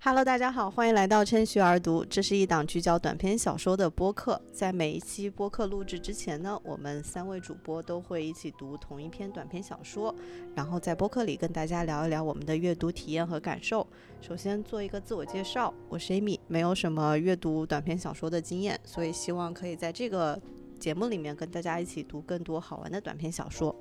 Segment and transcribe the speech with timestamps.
[0.00, 2.04] Hello，大家好，欢迎来到趁虚而读。
[2.04, 4.40] 这是一档聚焦短篇小说的播客。
[4.52, 10.14] 在每一期播客录制之前呢，我们三位主播都会一起读同一篇短篇小说，
[10.54, 13.84] 然后在播客里跟大家聊一聊我们的阅读体验和感受。
[14.20, 20.40] 首先做一个自我介绍，我是 Amy，没有什么阅读短篇小说的经验，所以希望可以在这个
[20.78, 23.74] 节目里面跟大家一起读更多好玩的短篇小说。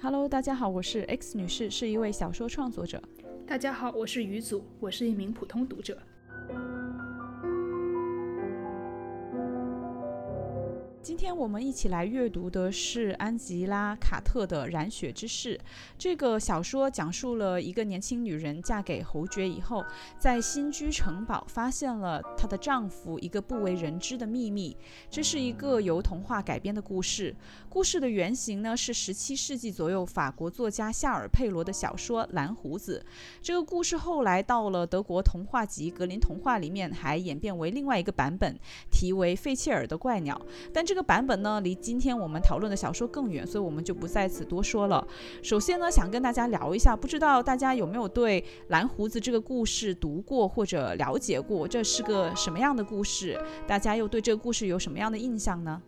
[0.00, 3.02] Hello，大家好，我是 X 女士，是一位小说创作者。
[3.46, 5.98] 大家好，我是于祖，我是一名普通读者。
[11.04, 15.54] 今天我们一起来阅读的是安吉拉·卡特的《染血之事》。
[15.98, 19.84] 这个小说讲述了一个年轻女人嫁给侯爵以后，
[20.18, 24.74] 在新居城堡发现了她的丈夫一个不为人知的秘密。
[25.10, 27.36] 这是一个由童话改编的故事。
[27.68, 33.04] 故事的原型呢是17世纪左右法国作家夏尔·佩罗的小说《蓝胡子》。
[33.42, 38.58] 这个故事后来到了德国童话集《格林童话》里面，还演变为另外一个版本，
[38.90, 40.40] 题为《费切尔的怪鸟》。
[40.72, 45.04] 但这这个版本呢，离今天我们讨论的小说更远，所以我们就不在此多说了。
[45.42, 51.66] 首先呢，想跟大家聊一下，不知道大家有没有对蓝胡子这个故事读过或者了解过？
[51.66, 53.36] 这是个什么样的故事？
[53.66, 55.82] 大家又对这个故事有什么样的印象呢？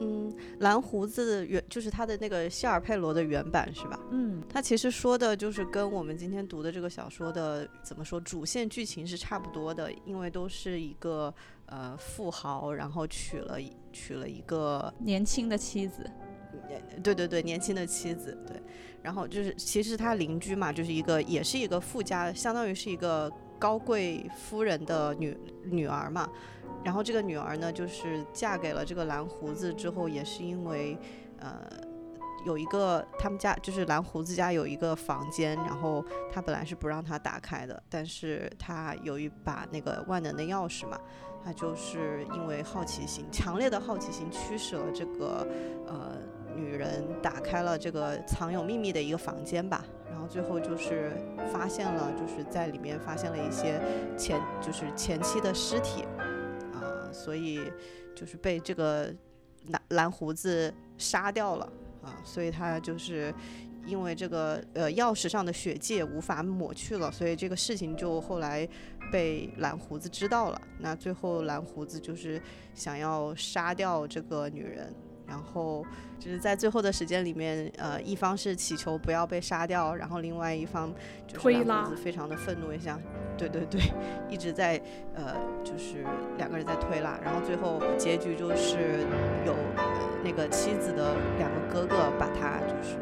[0.00, 3.98] 嗯，蓝胡子原就是他的那个希尔佩罗的原版是吧？
[4.10, 11.34] 嗯，他其实说的就是跟我们今天读的这个小说的怎么说主线剧情是差不多的，因为都是一个
[11.68, 13.56] 呃富豪，然后娶了
[13.92, 16.10] 娶了一个年轻的妻子，
[17.02, 18.60] 对对对，年轻的妻子，对，
[19.02, 26.28] 然后就是其实他邻居嘛，就是一个也是一个富家，相当于是一个高贵夫人的女女儿嘛。
[26.84, 30.96] 然后这个女儿呢，就是嫁给了这个蓝胡子之后，也是因为，
[31.40, 31.68] 呃，
[32.46, 40.98] 有一个他们家就是蓝胡子家有一个房间，然后他本来是不让他打开的，但是他有一把那个万能的钥匙嘛，
[41.48, 45.48] 他就是因为好奇心，强烈的好奇心驱使了这个
[45.86, 46.12] 呃
[46.54, 51.10] 女人打开了这个藏有秘密的一个房间吧，然后最后就是
[51.50, 53.80] 发现了，就是在里面发现了一些
[54.14, 56.02] 前就是前妻的尸体。
[56.74, 57.72] 啊所以
[58.14, 59.10] 就是被这个
[59.68, 61.64] 蓝蓝胡子杀掉了
[62.02, 63.34] 啊，所以他就是
[63.86, 68.68] 因为这个呃钥匙上的血迹无法抹去了，所以这个事情就后来
[69.10, 70.60] 被蓝胡子知道了。
[70.78, 72.40] 那最后蓝胡子就是
[72.74, 74.94] 想要杀掉这个女人。
[75.28, 75.84] 然后
[76.18, 80.90] 就是在最后的时间里面，呃，一方是祈求不要被杀掉，然后另外一方
[81.26, 82.98] 就是蓝胡子非常的愤怒也想，
[83.36, 83.78] 对对对，
[84.30, 84.80] 一直在
[85.14, 86.02] 呃，就是
[86.38, 89.06] 两个人在推拉，然后最后结局就是
[89.44, 89.54] 有
[90.24, 92.96] 那个妻子的两个哥哥把他就是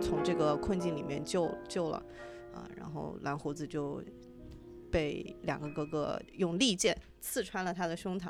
[0.00, 2.02] 从这个困境里面救救了，
[2.52, 4.02] 啊，然后蓝胡子就
[4.90, 8.28] 被两个哥哥用利剑刺穿了他的胸膛。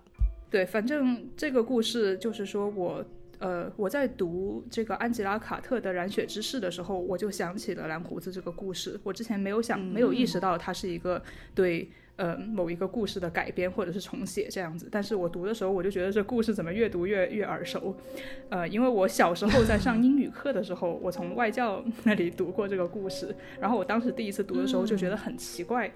[0.51, 3.05] 对，反正这个故事就是说我。
[3.41, 9.01] 呃，我在读这个安吉拉·卡特的《染血之誓》的时候，我就想起了蓝胡子这个故事。
[9.03, 11.23] 我之前没有想，没有意识到它是一个
[11.55, 14.91] 对呃某一个故事的改编或者是重写这样子。
[14.93, 17.97] 但是我读的时候，我就觉得这故事怎么越读越越耳熟。
[18.51, 25.91] 呃，因为我小时候在上英语课的时候，我从外教那里读过这个故事，然后我当时第一次读的时候就觉得很奇怪。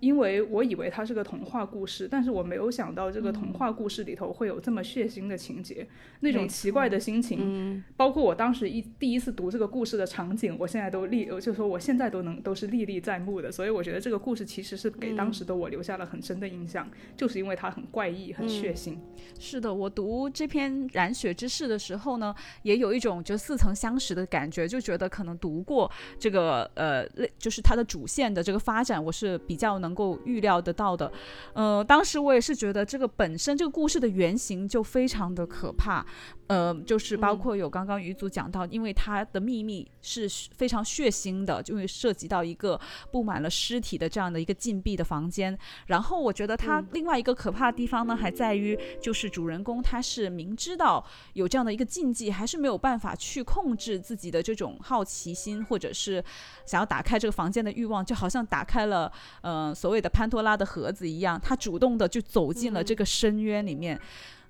[0.00, 5.86] 因为我以为它是个童话故事，但是我没有想到这个童话故事里头会有这么血腥的情节，
[6.20, 13.50] 那种奇怪的心情，包括我当时一第一次读这个故事的场景，我现在都历，就说我现在都能都是历历在目的。
[13.50, 18.96] 所以我觉得这个故事其实是给当时的我留下了很深的印象，就是因为它很怪异、很血腥。
[19.40, 22.32] 是的，我读这篇《染血之事》的时候呢，
[22.62, 27.04] 也有一种就似曾相识的感觉，就觉得可能读过这个呃，
[27.36, 29.87] 就是它的主线的这个发展，我是比较能。
[29.88, 31.10] 能够预料得到的，
[31.54, 36.04] 呃，当时我也是觉得这个本身这个故事的原型就非常的可怕。
[36.48, 40.26] 呃，就是包括有刚刚余组讲到，因为他的秘密是
[40.56, 45.56] 非常血腥的，就会涉及到一个布满了尸体的这样的一个禁闭的房间。
[45.86, 51.04] 然后我觉得他另外一个可怕的地方呢，还在于就是主人公他是明知道
[51.34, 56.24] 有这样的一个禁忌，还是没有办法去控制自己的这种好奇心，或者是
[56.64, 59.12] 想要打开这个房间的欲望，就好像打开了
[59.42, 63.94] 呃所谓的潘多拉的盒子一样，他主动的就走进了这个深渊里面。
[63.96, 64.00] 嗯，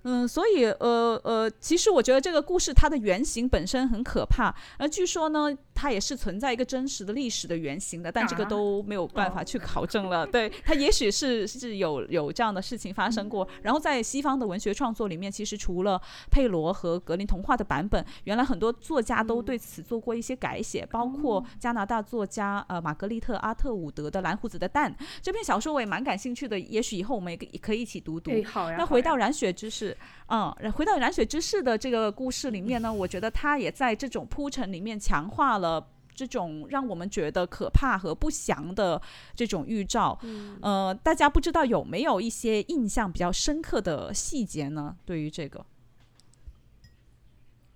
[0.05, 4.55] 嗯所以呃呃，其实我觉得这个故事它的原型本身很可怕。
[4.79, 5.49] 而据说呢，
[5.81, 10.27] 它也是存在一个真实的历史的原型的，但这个啊都没有办法哦去考证了。
[10.29, 13.47] 对，它也许是是有有这样的事情发生过。
[13.63, 16.01] 然后在西方的文学创作里面，其实除了
[16.33, 24.93] 佩罗和格林童话的版本，原来很多作家都对此做过一些改写，包括加拿大作家呃玛格丽特·阿特伍德的《蓝胡子的蛋》
[25.23, 26.59] 这篇小说，我也蛮感兴趣的。
[26.59, 28.33] 也许以后我们也可以可以一起读读。
[28.33, 28.77] 哎，好呀。
[28.77, 29.97] 那回到染血之事，
[30.27, 35.68] 嗯，回到染血之事的这个故事里面呢，我觉得他也在这种铺陈里面强化了。
[36.15, 39.01] 这种让我们觉得可怕和不祥的
[39.37, 40.19] 这种预兆，
[40.61, 44.97] 呃，大家不知道有没有一些印象比较深刻的细节呢？
[45.05, 45.65] 对于这个，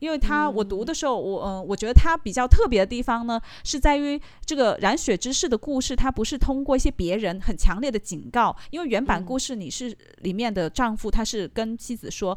[0.00, 12.36] 因为他我读的时候，我嗯、呃，我觉得他比较特别的地方呢，是在于这个染血之事的故事，他不是通过一些别人很强烈的警告，因为原版故事你是里面的丈夫，他是跟妻子说。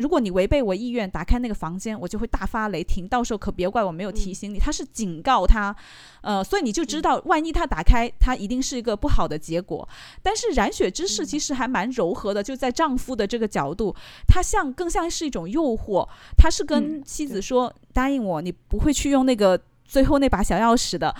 [0.00, 3.06] 如果你违背我意愿，打开那个房间，我就会大发雷霆。
[3.06, 4.58] 到时候可别怪我没有提醒你。
[4.58, 5.76] 他是警告他，
[6.22, 9.86] 呃，所以你就知道，万一他打开，他一定是一个不好的结果。
[10.22, 13.94] 但是染血之事其实还蛮柔和的，就在丈夫的这个角度，
[14.26, 16.08] 他像更像是一种诱惑。
[16.36, 21.14] 他是跟妻子说：“答应我，你不会去用那个最后那把小钥匙的。”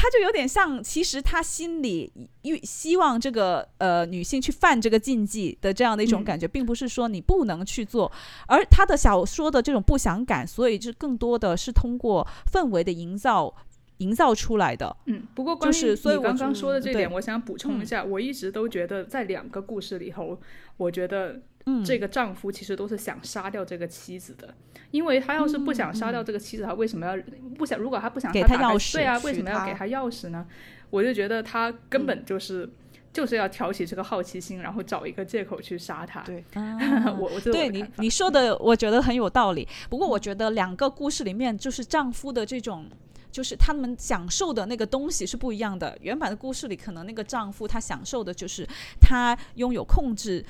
[0.00, 2.12] 他就有点像，其实他心里
[2.42, 8.10] 预希望这个呃女性去犯这个禁忌的这样的一种感觉，并不是说你不能去做，
[8.46, 13.52] 而他的小说的这种不祥感，所以就更多的是通过氛围的营造
[13.96, 14.96] 营造出来的。
[15.06, 20.40] 嗯，不过关于所以我就你刚刚说的这点，我想补充一下，我一直都觉得在两个故事里头，
[20.76, 21.40] 我觉得
[21.84, 24.54] 这个丈夫其实都是想杀掉这个妻子的，
[24.90, 27.16] 因为他要是不想杀掉这个妻子，他为什么要
[27.56, 27.78] 不想？
[27.78, 30.46] 如果他不想给他钥匙对啊，为什么要给他钥匙呢？
[30.90, 32.68] 我就觉得他根本就是。
[33.10, 36.20] 就是要挑起这个好奇心，然后找一个借口去杀他。
[36.28, 39.66] 对我我对你你说的，我觉得很有道理。
[39.88, 42.86] 不过我觉得两个故事里面，就是丈夫的这种。
[43.30, 45.96] 就是他们享受的那个东西是不一样的。
[46.00, 48.66] 原版的故事里，可能那个丈夫他享受的就是
[49.00, 50.44] 他拥有控制，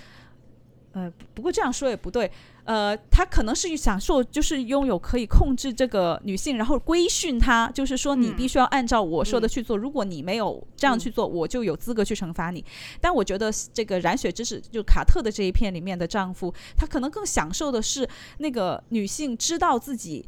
[0.98, 2.28] 呃，不过这样说也不对。
[2.64, 9.76] 呃，他可能是享受，就是拥有可以控制这个女性，然后规训她，就是说你必须要按照我说的去做。
[9.76, 12.62] 如果你没有这样去做，我就有资格去惩罚你。
[13.00, 18.06] 但我觉得这个染血之事，就卡特的这一片里面的丈夫，他可能更享受的是
[18.38, 20.26] 那个女性知道自己。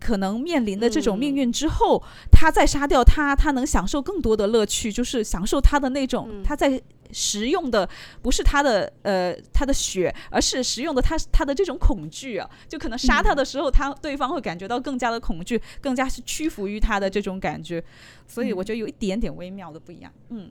[0.00, 6.82] 可能面临的这种命运之后，他再杀掉他，他能享受更多的乐趣，就是享受他的那种他在
[7.12, 7.88] 食用的
[8.22, 17.82] 不是他的呃他的血，而是食用的他他的这种恐惧啊，就可能杀他的时候，他对方会感觉到更加的恐惧，更加是屈服于他的这种感觉，
[18.26, 20.50] 所以我觉得有一点点微妙的不一样，嗯，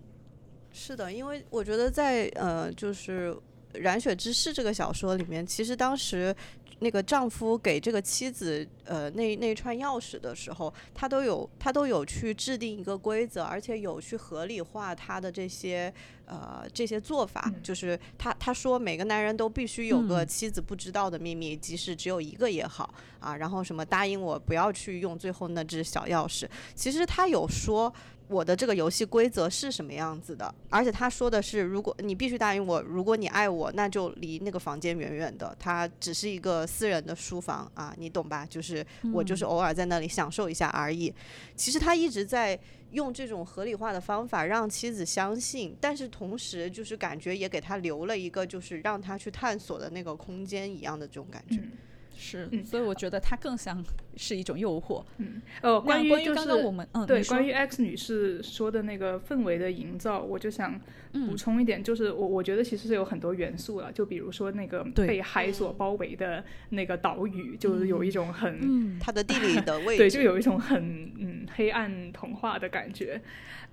[0.72, 3.36] 是的，因为我觉得在呃就是。
[3.80, 6.36] 《染血之誓》这个小说里面，其实当时
[6.82, 15.94] 那个丈夫给这个妻子呃那那串钥匙的时候，他都有他都有去制定一个规则，而且有去合理化他的这些
[16.26, 17.44] 呃这些做法。
[17.46, 23.38] 嗯就是他他说每个男人都必须有个嗯妻子不知道的秘密，即使只有一个也好啊。
[23.38, 26.50] 然后什么答应我不要去用最后那只小钥匙。
[26.74, 27.94] 其实他有说。
[28.32, 30.56] 我的这个游戏规则是什么样子的？
[30.70, 35.56] 而且他说的是，如果你必须答应我，如果你爱我，那就离那个房间远远的。
[35.60, 38.46] 它只是一个私人的书房啊，你懂吧？
[38.46, 41.14] 就是我就是偶尔在那里享受一下而已。
[41.56, 42.58] 其实他一直在
[42.92, 51.58] 用这种合理化的方法让妻子相信，但是同时就是感觉也给他留了一个就是让他去探索的那个空间一样的这种感觉。
[51.58, 51.72] 嗯
[52.22, 52.64] 是，嗯。
[52.64, 53.84] 所以我觉得它更像
[54.16, 55.04] 是一种诱惑。
[55.18, 60.80] 嗯，呃，关于就是关刚刚我们嗯，对，关于 X 女士说的那个氛围的营造，我就想
[61.14, 61.28] 嗯。
[61.28, 69.00] 补充一点，就是我我觉得其实是有很多元素了，就比如说那个被海所包围的那个岛屿，就是有一种很、嗯。
[69.00, 73.20] 它的地理的位置， 对，就有一种很嗯黑暗童话的感觉。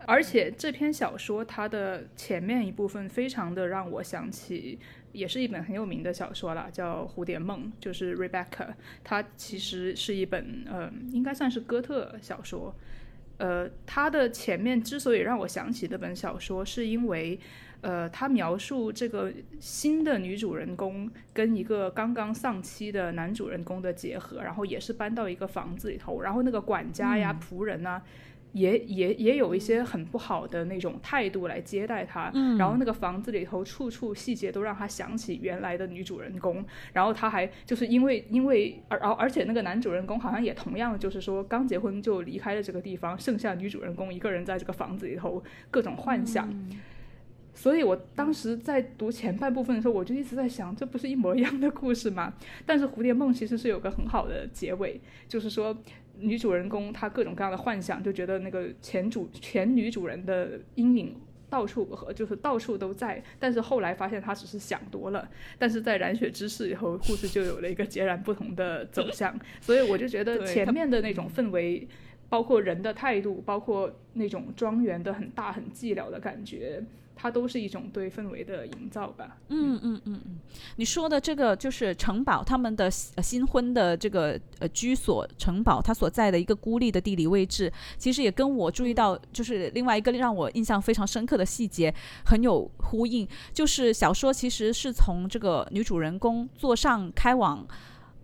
[0.06, 4.78] 而且这篇小说它的前面一部分非常的让我想起，
[5.12, 8.68] 也是一本很有名的小说了，叫《蝴蝶梦》，就是 Rebecca。
[9.02, 12.74] 它其实是一本呃，应该算是哥特小说。
[13.38, 17.38] 呃，它的前面之所以让我想起这本小说，是因为，
[17.82, 28.02] 呃，它描述这个新的女主人公跟一个刚刚丧妻的男主人公的结合，然后也是搬到一个房子里头，然后那个管家呀、仆人呐、
[28.52, 46.49] 也也也有一些很不好的那种态度来接待他，然后那个房子里头处处细节都让他想起原来的女主人公，然后他还就是因为因为而而而且那个男主人公好像也同样就是说刚结婚就离开了这个地方，剩下女主人公一个人在这个房子里头各种幻想。
[47.55, 52.33] 所以我当时在读前半部分的时候，我就一直在想，这不是一模一样的故事吗？
[52.64, 55.76] 但是《蝴蝶梦》其实是有个很好的结尾，就是说
[56.20, 61.14] 女主人公她各种各样的幻想，就觉得那个前主前女主人的阴影
[61.50, 65.28] 到处和就是到处都在，但是后来发现她只是想多了。
[65.58, 69.38] 但是在染血之事以后，故事就有了一个截然不同的走向。
[69.60, 71.87] 所以我就觉得前面的那种氛围。
[72.28, 76.85] 包括人的态度，包括那种庄园的很大很寂寥的感觉，
[77.16, 79.38] 它都是一种对氛围的营造吧。
[79.49, 80.38] 嗯嗯嗯嗯，
[80.76, 82.85] 你说的这个就是城堡，他们的
[83.16, 91.92] 呃新婚的这个呃居所城堡，它所在的一个孤立的地理位置，其实也跟我注意到就是另外一个让我印象非常深刻的细节
[92.25, 97.66] 很有呼应，就是小说其实是从这个女主人公坐上开往。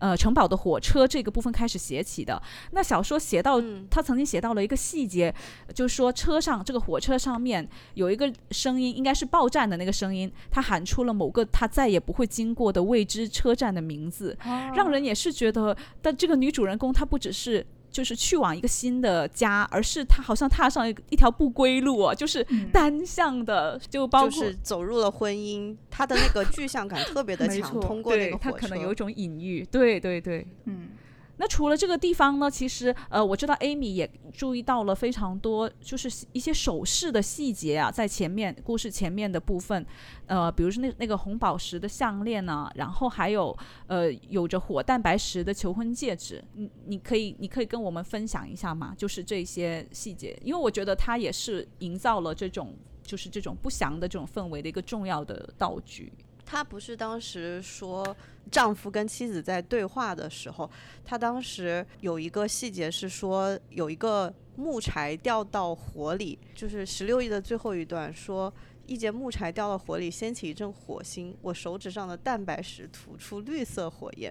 [0.04, 2.42] 呃，城堡的火车这个部分开始写起的。
[2.72, 5.34] 那小说写到，嗯他曾经写到了一个细节，
[5.74, 14.36] 就是说车上这个火车上面有一个声音，应该是报站的那个声音，他喊出了某个他再也不会经过的未知车站的名字，
[14.74, 17.66] 让人也是觉得，但这个女主人公她不只是。
[17.94, 30.44] 就是去往一个新的家，而是他好像踏上一一条不归路啊，就是嗯单向的，就包括、就是走入了婚姻，他的那个具象感特别的强，通过那个火车她可能有一种隐喻，对对对。
[30.64, 30.88] 嗯，
[31.36, 39.84] 那除了这个地方呢，其实呃，我知道 Amy 也注意到了非常多，就是一些首饰的细节啊，在前面故事前面的部分，
[40.26, 43.56] 呃，比如说那那个红宝石的项链呢、然后还有
[43.88, 48.94] 呃有着火蛋白石的求婚戒指，你你可以你可以跟我们分享一下吗？
[48.96, 56.12] 就是这些细节，因为我觉得它也是营造了这种就是这种不祥的这种氛围的一个重要的道具。
[56.44, 58.16] 她不是当时说
[58.50, 60.70] 丈夫跟妻子在对话的时候，
[61.04, 68.52] 她当时有一个细节是说有一个木柴掉到火里，就是十六亿的最后一段说。
[68.86, 71.34] 一节木柴掉到火里，掀起一阵火星。
[71.40, 74.30] 我手指上的蛋白石吐出绿色火焰，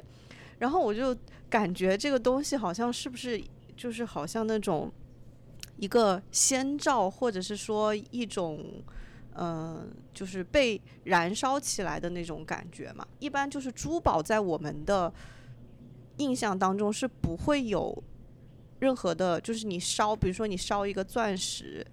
[0.60, 1.18] 然后我就
[1.50, 3.44] 感觉这个东西好像是不是
[3.76, 4.94] 就是好像那种
[5.78, 8.64] 一个先兆，或者是说一种
[9.36, 13.08] 嗯，就是被燃烧起来的那种感觉嘛。
[13.20, 15.12] 一般就是珠宝在我们的
[16.18, 18.04] 印象当中是不会有
[18.80, 21.86] 任何的，就是你烧，比如说你烧一个钻石，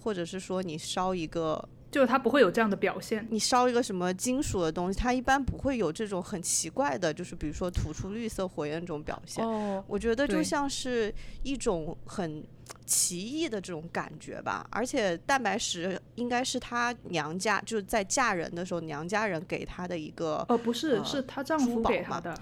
[0.00, 3.26] 或者是说你烧一个就是它不会有这样的表现。
[3.30, 9.42] 你烧一个什么金属的东西，它一般不会有这种很奇怪的，就是比如说吐出绿色火焰这种表现。
[9.42, 11.10] 哦，我觉得就像是
[11.42, 12.44] 一种很
[12.84, 22.38] 奇异的这种感觉吧，而且蛋白石应该是她娘家就是在嫁人的时候娘家人给她的一个，哦，不是，呃是她丈夫给她的。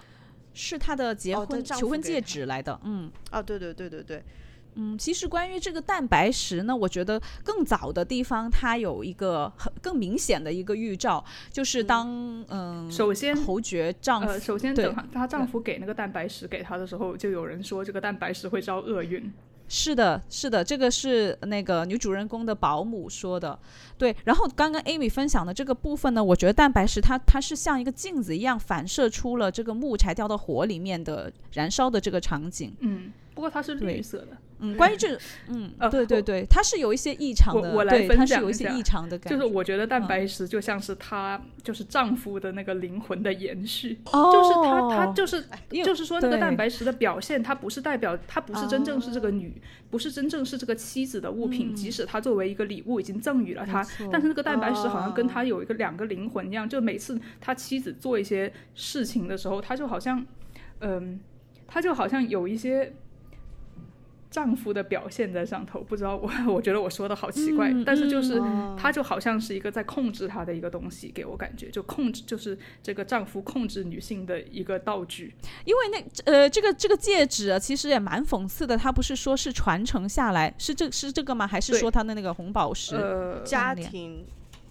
[0.53, 3.09] 是她的结哦婚、求婚戒指来的，嗯。
[3.31, 4.25] 啊，对对对对对，
[4.77, 19.33] 嗯，其实关于这个蛋白石呢，我觉得更早的地方它有一个很更明显的一个预兆，就是当嗯、首先，侯爵丈夫、呃，首先对等她她丈夫给那个蛋白石给她的时候，就有人说这个蛋白石会招厄运。
[19.67, 23.59] 是的，是的，这个是那个女主人公的保姆说的。
[23.97, 32.77] 对，然后刚刚 Amy 分享的这个部分呢，我觉得蛋白石它它是像一个镜子一样反射出了这个木柴掉到火里面的燃烧的这个场景。
[32.81, 34.29] 嗯，不过它是绿色的。
[34.61, 35.19] 嗯，关于这个，
[35.51, 38.71] 嗯，呃对对对，它是有一些异常的，我我来对，分享一下。
[38.71, 45.45] 些异常的感就，是我觉得蛋嗯白石就像是她就是丈夫的那个灵魂的延续，哦，就是她她就是
[45.85, 49.61] 就是说那个蛋白石的表现，它不是代表她不是真正是这哦个女，
[49.91, 51.75] 不是真正是这个妻子的物品，嗯。
[51.75, 60.25] 即使她作为一个礼物已经赠予了她，但是那个蛋白石好像跟哦她有一个两个灵魂一样，就每次他妻子做一些事情的时候，他就好像，
[60.81, 61.19] 嗯，
[61.67, 62.95] 他就好像有一些。
[64.35, 75.33] 丈夫的表现在上头，不知道我， 我觉得我说的好奇怪，嗯但是就是嗯他就好像是一个在控制他的一个东西，给我感觉就控制就是这个丈夫控制女性的一个道具。
[75.65, 78.77] 因为那呃，这个这个戒指啊，其实也蛮讽刺的。
[78.77, 81.47] 他不是说是传承下来，是这是这个吗？
[81.47, 82.97] 还是说他的那个红宝石？
[82.97, 84.27] 呃，家庭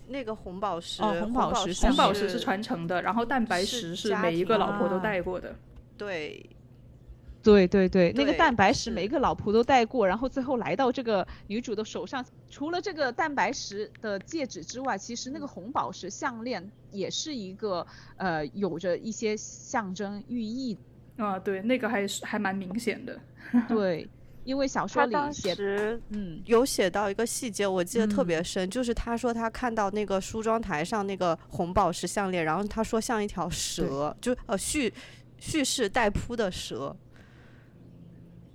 [0.10, 5.56] 那个红宝石，哦红宝宝石红宝石是传承的，然后蛋白石是每一个老婆都啊戴过的。
[5.98, 6.46] 对
[7.44, 12.26] 对对对，那个蛋白石每一个老婆都戴过，然后最后来到这个女主的手上。
[12.50, 17.86] 除了这个蛋白石的戒指之外，其实那个红宝石项链也是一个
[18.16, 20.78] 呃有着一些象征寓意。
[21.18, 23.20] 啊，对，那个还是还蛮明显的。
[23.68, 24.08] 对，
[24.46, 25.54] 因为小说里写，
[26.10, 34.92] 嗯，有写到一个细节，我记得特嗯别深，就是他说他看到那个梳妆台上那个红宝石项链，然后他说像一条蛇，就呃蓄
[35.38, 36.96] 蓄势待扑的蛇。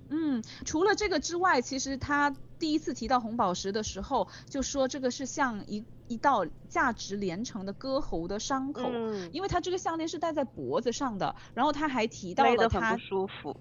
[0.09, 13.55] 嗯，除了这个之外，其实他第一次提到红宝石的时候，就说这个是像一一道价值连城的割喉的伤口，嗯，因为它这个项链是戴在脖子上的，然后他还提到了它得很不舒服。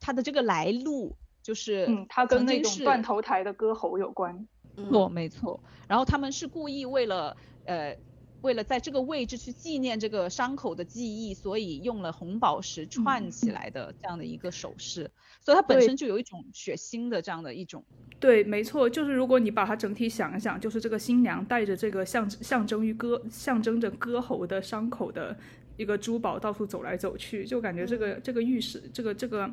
[0.00, 4.46] 他的这个来路，就是嗯，它跟那种断头台的割喉有关。
[4.90, 5.58] 错，没错。
[5.88, 7.96] 然后他们是故意为了呃，
[8.46, 15.10] 为了在这个位置去纪念这个伤口的记忆，所以用了红宝石串起来的这样的一个首饰，
[15.40, 17.82] 所以它本身就有一种血腥的这样的一种。
[18.20, 25.36] 对，没错，就是如果你把它整体想一想，就是这个新娘带着这个象象征于割象征着割喉的伤口的
[25.76, 29.50] 一个珠宝到处走来走去，就感觉这个这个预示这个这个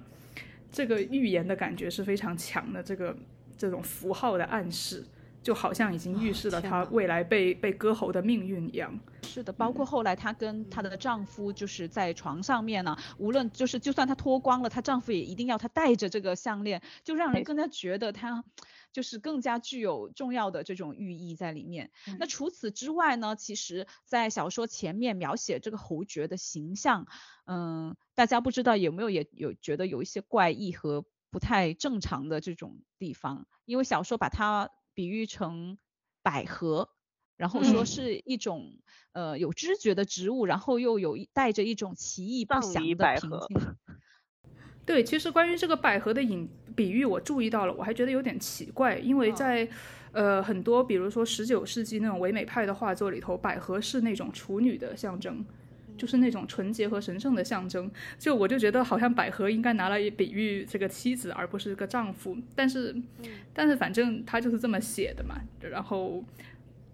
[0.71, 3.17] 这个预言的感觉是非常强的，这个
[3.57, 5.03] 这种符号的暗示，
[5.43, 8.99] 就好像已经预示了她未来被被割喉的命运一样。
[9.23, 18.43] 是的，包括后来她跟她的丈夫就是在床上面呢，无论就是就算她脱光了，她丈夫也一定要她戴着这个项链，就让人更加觉得她
[18.91, 21.91] 就是更加具有重要的这种寓意在里面。
[22.19, 27.07] 那除此之外呢，其实，在小说前面描写这个侯爵的形象，
[27.45, 35.77] 嗯，大家不知道有没有也有觉得有一些怪异和不太正常的这种地方，因为小说把它比喻成
[36.21, 36.89] 百合。
[37.35, 38.77] 然后说嗯是一种、
[39.11, 43.75] 呃有知觉的植物，然后又有带着一种奇异不祥的礼百合平静。
[44.85, 49.67] 对，其实关于这个百合的隐比喻，我注意到了，我还觉得有点奇怪，因为嗯在、
[50.11, 55.43] 呃很多比如说十九世纪那种唯美派的画作里头，百合是那种处女的象征，
[55.97, 57.89] 就是那种纯洁和神圣的象征。
[58.17, 62.37] 就我就觉得好像百合应该拿来比喻这个妻子，而不是个丈夫。
[62.55, 62.95] 但是，
[63.53, 66.23] 但是反正他就是这么写的嘛，然后。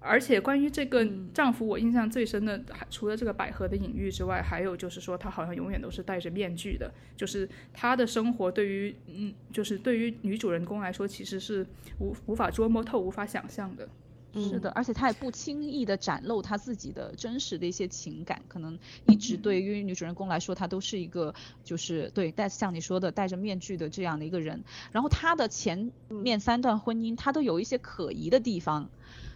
[0.01, 11.67] 而且关于这个丈夫，我印象最深的，还除了这个百合的隐喻之外，还有就是说他好像永远都是戴着面具的，就是他的生活对于嗯，就是对于女主人公来说，其实是
[11.99, 13.89] 无无法捉摸透、无法想象的。
[14.33, 21.33] 是的，而且他也不轻易的展露他自己的真实的一些情感，可能一直对于女主人公来说，她都是一个
[21.63, 24.63] 就是对戴像你说的戴着面具的这样的一个人。
[24.91, 28.91] 然后他的前面三段婚姻，他都有一些可疑的地方，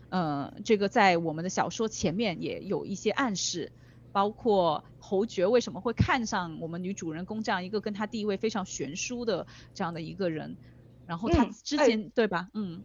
[0.10, 3.72] 呃，这个在我们的小说前面也有一些暗示，
[4.12, 10.56] 包括侯爵为什么会看上我们女主人公这样一个跟他地位非常悬殊的这样的一个人，
[11.08, 12.50] 然后他嗯哎之前、对吧？
[12.54, 12.84] 嗯。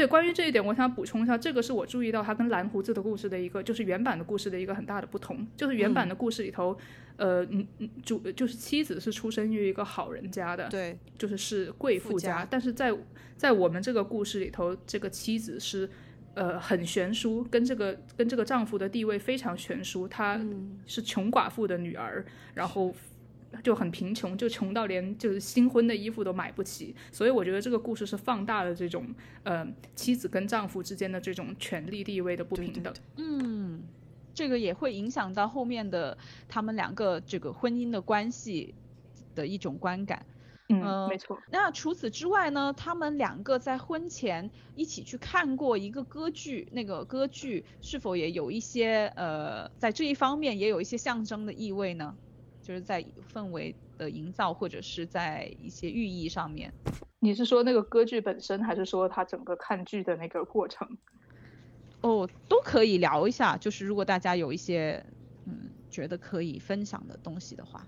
[0.00, 5.46] 对，关于这一点，我想补充一下，这个是我注意到它跟蓝胡子的故事的一个，就是原版的故事的一个很大的不同。
[5.54, 6.74] 就是原版的故事里头，
[7.18, 12.48] 呃，嗯嗯，主就是妻子是出生于一个好人家的，对，就是是贵妇家，家。
[12.50, 12.96] 但是在
[13.36, 15.86] 在我们这个故事里头，这个妻子是
[16.32, 20.40] 呃很悬殊，跟这个跟这个丈夫的地位非常悬殊，她
[20.86, 22.94] 是穷寡妇的女儿，然后
[23.62, 32.94] 就很贫穷，就穷到连就是新婚的衣服都买不起，所以我觉得这个故事是放大了这种呃妻子跟丈夫之间的这种权力地位的不平等。
[33.16, 33.82] 嗯，
[34.32, 36.16] 这个也会影响到后面的
[36.48, 38.74] 他们两个这个婚姻的关系
[39.34, 40.24] 的一种观感。
[40.68, 41.36] 嗯，呃没错。
[41.50, 52.14] 那除此之外呢，他们两个在婚前一起去看过一个歌剧，那个歌剧是否也有一些呃，在这一方面也有一些象征的意味呢？
[52.62, 56.72] 就是在氛围的营造，或者是在一些寓意上面。
[57.18, 60.88] 你是说那个歌剧本身，还是说他整个看剧的那个过程？
[62.00, 65.04] 哦，都可以聊一下，就是如果大家有一些
[65.44, 67.86] 嗯觉得可以分享的东西的话。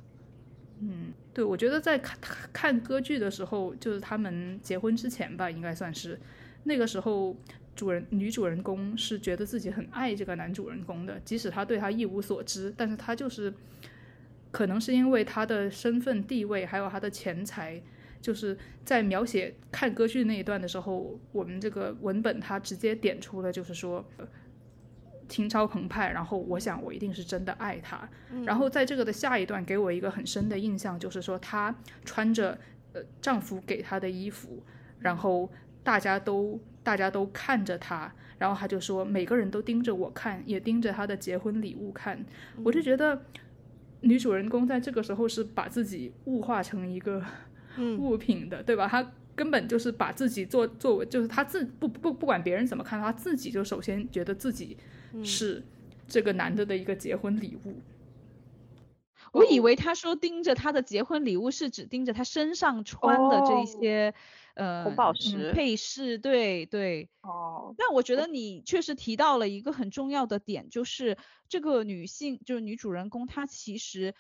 [0.81, 2.19] 嗯，对，我觉得在看
[2.53, 6.21] 看歌剧的时候，就是他们结婚之前吧，应该算是
[6.65, 7.37] 那个时候，
[7.77, 13.55] 主人女主人公是觉得自己很爱这个男主人公的，即使他对他一无所知，但是他就是
[14.53, 17.83] 可能是因为他的身份地位，还有他的钱财。
[18.21, 24.25] 就是在描写看歌剧那一段的时候，我们这个文本它直接点出了，就是说，呃
[25.29, 28.09] 情超澎湃，然后我想我一定是真的爱他，
[28.45, 32.57] 然后在这个的下一段给我一个很深的印象，就是说她穿着
[32.93, 34.63] 呃丈夫给她的衣服，
[35.01, 35.51] 然后
[35.83, 42.25] 大家都大家都看着她，然后她就说每个人都盯着我看，也盯着她的结婚礼物看，
[42.63, 43.21] 我就觉得
[44.03, 47.25] 女主人公在这个时候是把自己物化成一个
[47.99, 48.87] 物品的，对吧？
[48.87, 54.77] 她根本就是把自己做作为，就是她自不不不管别人怎么看，她自己就首先觉得自己
[55.25, 55.63] 是
[56.07, 57.77] 这个男的的一个结婚礼物。
[59.33, 64.15] 我以为他说盯着他的结婚礼物是指盯着他身上穿的这一哦些、
[64.55, 67.09] 呃红宝嗯石配饰，对对。
[67.23, 71.17] 哦，但我觉得你确实提到了一个很重要的点，就是
[71.49, 74.15] 这个女性，就是女主人公，她其实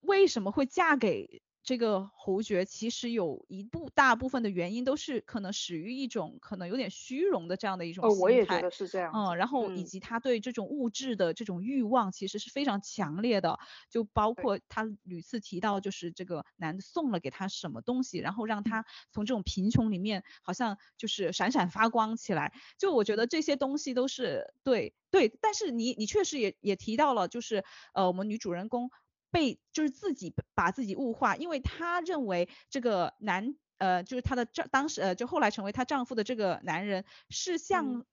[0.00, 9.10] 为什么会嫁给这个侯爵其实有一部大部分的原因都是可能始于一种可能有点虚荣的这样的一种哦，我也心态觉得是这样。
[9.14, 22.52] 嗯，然后以嗯及他对这种物质的这种欲望其实是非常强烈的，就包括他屡次提到，就是这个男的送了给他什么东西，然后让他从这种贫穷里面好像就是闪闪发光起来。
[22.78, 28.90] 就我觉得这些东西都是对对，但是你你确实也也提到了，就是呃我们女主人公
[29.34, 38.06] 被就是自己把自己物化，因为她认为这个男呃就是她的丈当时呃就后来成为她丈夫的这个男人是像。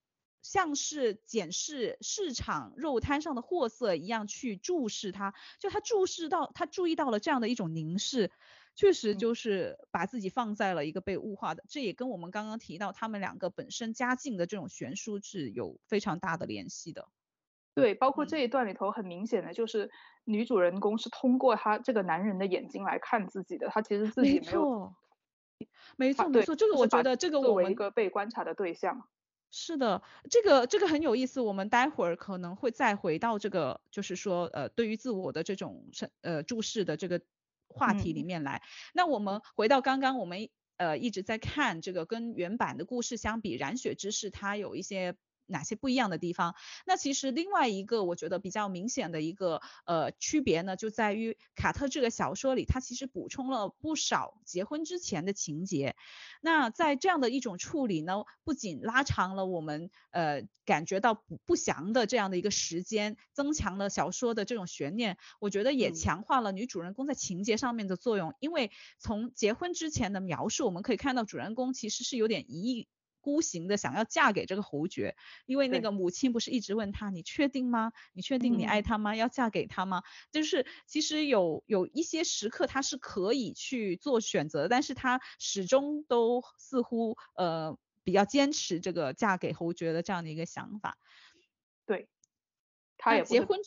[0.43, 8.31] 像是检视市场肉摊上的货色一样去注视她，就她注视到她注意到了这样的一种凝视，
[8.75, 17.07] 确实嗯就是把自己放在了一个被物化的，这也跟我们刚刚提到他们两个本身家境的这种悬殊是有非常大的联系的。
[17.75, 19.91] 对，包括嗯这一段里头很明显的就是
[20.25, 24.95] 女主人公是通过她这个男人的眼睛来看自己的，她其实自己没没有错，
[25.97, 29.07] 没错没错，这个就是我觉得这个作为一个被观察的对象。
[29.53, 37.21] 是的，这个这个很有意思，我们待会儿可能会再回到这个，就是说，呃，对于自我的这种审呃注视的这个
[37.67, 38.61] 话题里嗯面来。
[38.93, 45.15] 那我们回到刚刚我们呃一直在看这个跟原版的故事相比，《染血之誓》它有一些。
[45.51, 46.55] 哪些不一样的地方？
[46.85, 55.95] 那其实另外一个我觉得比较明显的一个呃区别呢，就在于卡特这个小说里，它其实补充了不少结婚之前的情节。
[56.41, 68.33] 那在这样的一种处理呢，不仅拉长了我们呃感觉到不不祥的这样的一个时间，增强了小说的这种悬念，我觉得也嗯强化了女主人公在情节上面的作用。
[68.39, 72.87] 因为从结婚之前的描述，我们可以看到主人公其实是有点一意
[73.21, 77.93] 孤行的想要嫁给这个侯爵，因为那个母亲不是一直问他你确定吗？
[78.13, 79.15] 你确定你爱嗯他吗？
[79.15, 80.03] 要嫁给他吗？
[80.31, 90.97] 就是其实有有一些时刻他是可以去做选择，但是他始终都似乎呃比较坚持这个嫁给侯爵的这样的一个想法。
[91.85, 92.09] 对，
[92.97, 93.59] 他也结婚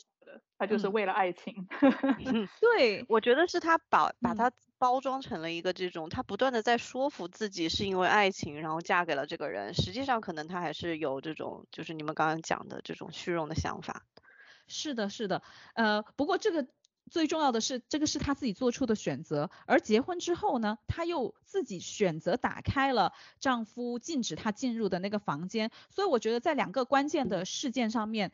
[0.66, 1.66] 就是嗯为了爱情。
[2.60, 14.02] 对，我觉得是他把把嗯它包装成了一个这种，他不断的在说服自己是因为爱情，然后嫁给了这个人，实际上可能他还是有这种，就是你们刚刚讲的这种虚荣的想法。
[14.66, 15.42] 是的，是的，
[15.74, 16.66] 呃，不过这个
[17.10, 28.32] 最重要的是，这个是她自己做出的选择，而结婚之后呢，她又自己选择打开了丈夫禁止她进入的那个房间，所以我觉得在两个关键的事件上面。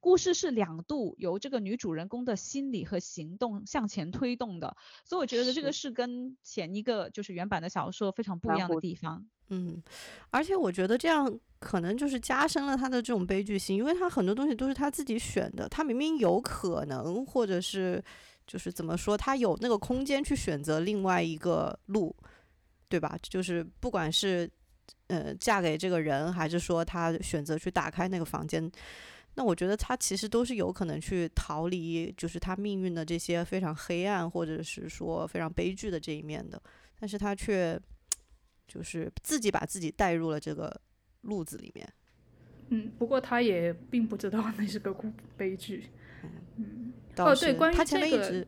[0.00, 9.26] 故事是两度由这个女主人公的心理和行动向前推动的，所以我觉得这个是跟前一个就是原版的小说非常不一样的地方。
[9.48, 9.82] 嗯，
[10.30, 18.02] 而且我觉得这样可能就是加深了他的这种悲剧性，因为他很多东西都是他自己选的，他明明有可能，或者是
[18.46, 22.14] 就是怎么说，他有那个空间去选择另外一个路，
[22.90, 23.16] 对吧？
[23.22, 24.48] 就是不管是
[25.06, 28.70] 呃嫁给这个人，还是说他选择去打开那个房间。
[29.34, 36.60] 那我觉得他其实都是有可能去逃离，就是他命运的这些非常黑暗，或者是说非常悲剧的这一面的，
[36.98, 37.80] 但是他却
[38.66, 40.80] 就是自己把自己带入了这个
[41.20, 41.88] 路子里面。
[42.70, 45.84] 嗯，不过他也并不知道那是个故悲剧。
[46.56, 48.46] 嗯哦对关于这个直，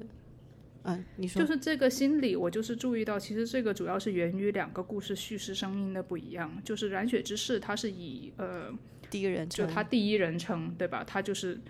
[0.84, 6.60] 嗯，你说，就是这个心理，我就是注意到，其实这个主要是源于两个故事叙事声音的不一样。
[6.64, 8.72] 就是《染血之誓》，它是以呃，
[9.10, 11.02] 第一人称，就他第一人称，对吧？
[11.04, 11.60] 他就是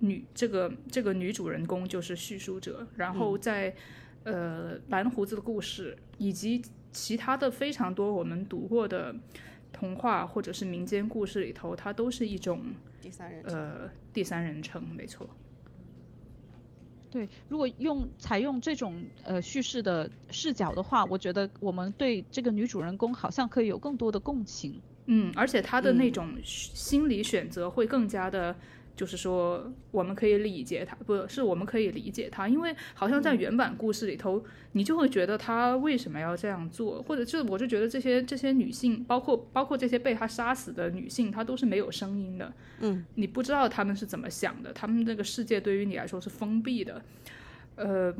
[0.00, 3.74] 女这个这个女主人公就是叙述者，然后在、
[4.24, 9.14] 呃蓝胡子的故事以及其他的非常多我们读过的
[9.72, 12.62] 童话或者是民间故事里头，它都是一种
[13.00, 15.28] 第三人称，呃第三人称，没错。
[17.10, 24.80] 对，如果用采用这种呃叙事的视角的话，我觉得我们对这个女主人公好像可以有更多的共情。
[25.06, 26.12] 嗯，而且他的那嗯。
[26.12, 28.56] 种心理选择会更加的，
[28.96, 47.02] 就是说我们可以理解他，不是我们可以理解他，因为好像在原版故事里头，你就会觉得他为什么要这样做，或者就我就觉得这些这些女性，包括包括这些被他杀死的女性，她都是没有声音的，嗯，你不知道她们是怎么想的，她们那个世界对于你来说是封闭的，
[47.76, 48.14] 呃。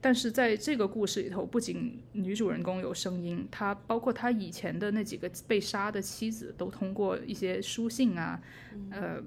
[0.00, 8.40] 嗯但是在这个故事里头，不仅女主人公有声音，她包括她以前的那几个被杀的妻子，都通过一些书信啊、
[8.90, 9.22] 呃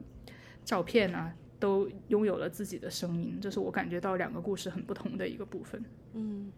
[0.65, 3.37] 照片啊，都拥有了自己的声音。
[3.39, 5.83] 这是我感觉到两个故事很不同的一个部分。
[6.13, 6.51] 嗯，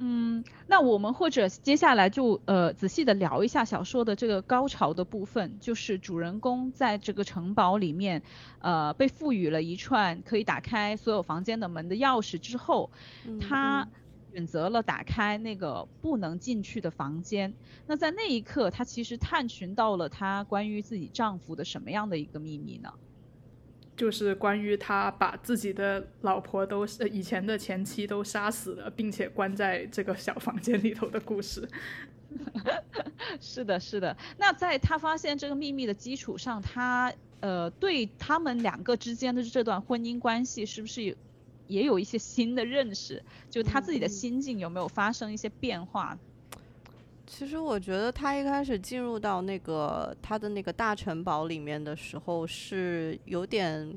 [0.00, 8.22] 嗯，那我们或者接下来就呃仔细的聊一下小说的这个高潮的部分，就是主人公在这个城堡里面，
[8.60, 12.90] 呃被赋予了一串可以打开所有房间的门的钥匙之后，
[13.40, 13.88] 他
[14.32, 17.52] 选择了打开那个不能进去的房间。
[17.86, 22.92] 那在那一刻，他其实探寻到了他关于自己丈夫的什么样的一个秘密呢？
[23.98, 31.68] 就是关于他把自己的老婆都是以前的前妻都杀死了，并且关在这个小房间里头的故事。
[33.40, 34.16] 是的，是的。
[34.36, 41.16] 那在他发现这个秘密的基础上，他呃对他们两个之间的这段婚姻关系是不是
[41.66, 43.20] 也有一些新的认识？
[43.50, 46.16] 就他自己的心境有没有发生一些变化？
[47.28, 53.96] 其实我觉得他一开始进入到那个他的那个大城堡里面的时候是有点，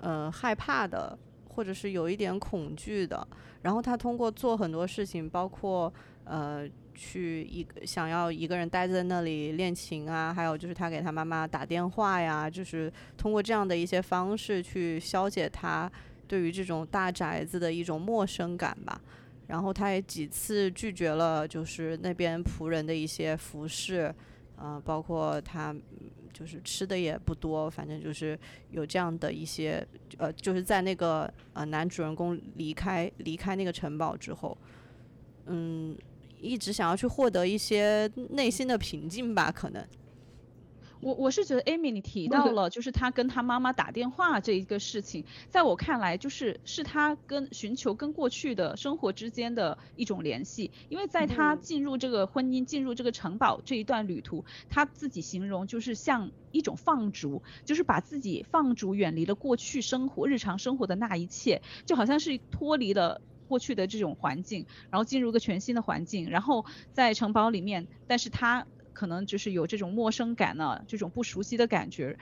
[0.00, 1.16] 呃害怕的，
[1.50, 3.24] 或者是有一点恐惧的。
[3.60, 5.92] 然后他通过做很多事情，包括
[6.24, 15.90] 呃去一个想要一个人待在那里练琴啊，还有就是他给他妈妈打电话呀，就是通过这样的一些方式去消解他
[16.26, 18.98] 对于这种大宅子的一种陌生感吧。
[19.46, 24.14] 然后他也几次拒绝了，就是那边仆人的一些服饰，
[24.56, 25.74] 呃，包括他
[26.32, 28.38] 就是吃的也不多，反正就是
[28.70, 29.86] 有这样的一些，
[30.18, 34.56] 呃，就是在那个呃男主人公离开离开那个城堡之后，
[35.46, 35.96] 嗯，
[36.40, 39.86] 一直想要去获得一些内心的平静吧，可能。
[41.04, 66.64] 我我是觉得 Amy 你提到了，就是他跟他妈妈打电话这一个事情，在我看来就是是他跟寻求跟过去的生活之间的一种联系，因为在他进入这个婚姻、进入这个城堡这一段旅途，他自己形容就是像一种放逐，就是把自己放逐远离了过去生活、日常生活的那一切，就好像是脱离了过去的这种环境，然后进入一个全新的环境，然后
[66.94, 68.66] 在城堡里面，但是他。
[68.94, 72.16] 可能就是有这种陌生感呢，这种不熟悉的感觉，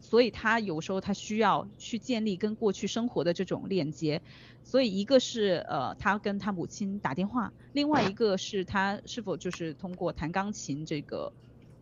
[0.00, 4.20] 所以他有时候他需要去建立跟过去生活的这种链接，
[4.64, 11.32] 所以一个是呃他跟他母亲打电话，另外一个是他是否就是通过弹钢琴这个。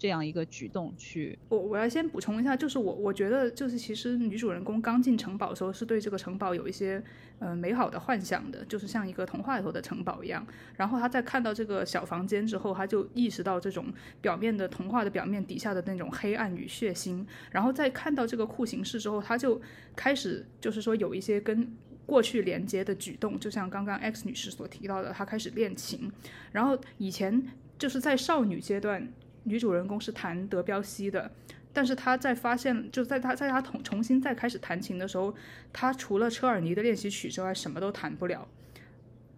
[0.02, 7.00] 这样一个举动去，我我要先补充一下，就是我我觉得就是其实女主人公刚进城堡的时候是对这个城堡有一些
[7.38, 10.44] 呃美好的幻想的，就是像一个童话里头的城堡一样。
[10.74, 17.24] 然后她在看到这个小房间之后，她就意识到这种表面的童话的表面底下的那种黑暗与血腥。
[17.52, 19.62] 然后在看到这个酷刑室之后，她就
[19.94, 21.72] 开始就是说有一些跟
[22.04, 26.10] 过去连接的举动，就像刚刚 X 女士所提到的，她开始练琴。
[26.50, 27.40] 然后以前
[27.78, 29.08] 就是在少女阶段。
[29.44, 31.30] 女主人公是弹德彪西的，
[31.72, 35.34] 但是她在发现，就在她在她重重新再开始弹琴的时候，
[35.72, 38.46] 她除了车尔尼的练习曲之外，什么都弹不了。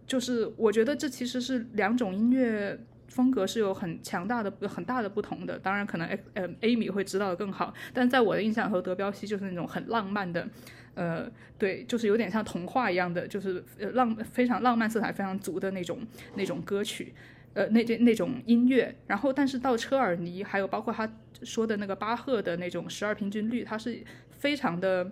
[0.07, 5.57] 就是我觉得这其实是两种音乐风格是有很强大的、很大的不同的。
[5.57, 10.47] 当然，可能呃，A 米会知道的更好，但在我的印象和德彪西就是那种很浪漫的，
[10.93, 13.63] 呃，对，就是有点像童话一样的，就是
[13.93, 15.99] 浪非常浪漫色彩非常足的那种
[16.35, 17.11] 那种歌曲。
[17.55, 21.09] 呃，那这那种音乐，然后但是到车尔尼，还有包括他
[21.41, 25.09] 说的那个巴赫的那种十二平均律，它是非常的，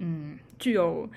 [0.00, 1.08] 嗯，具有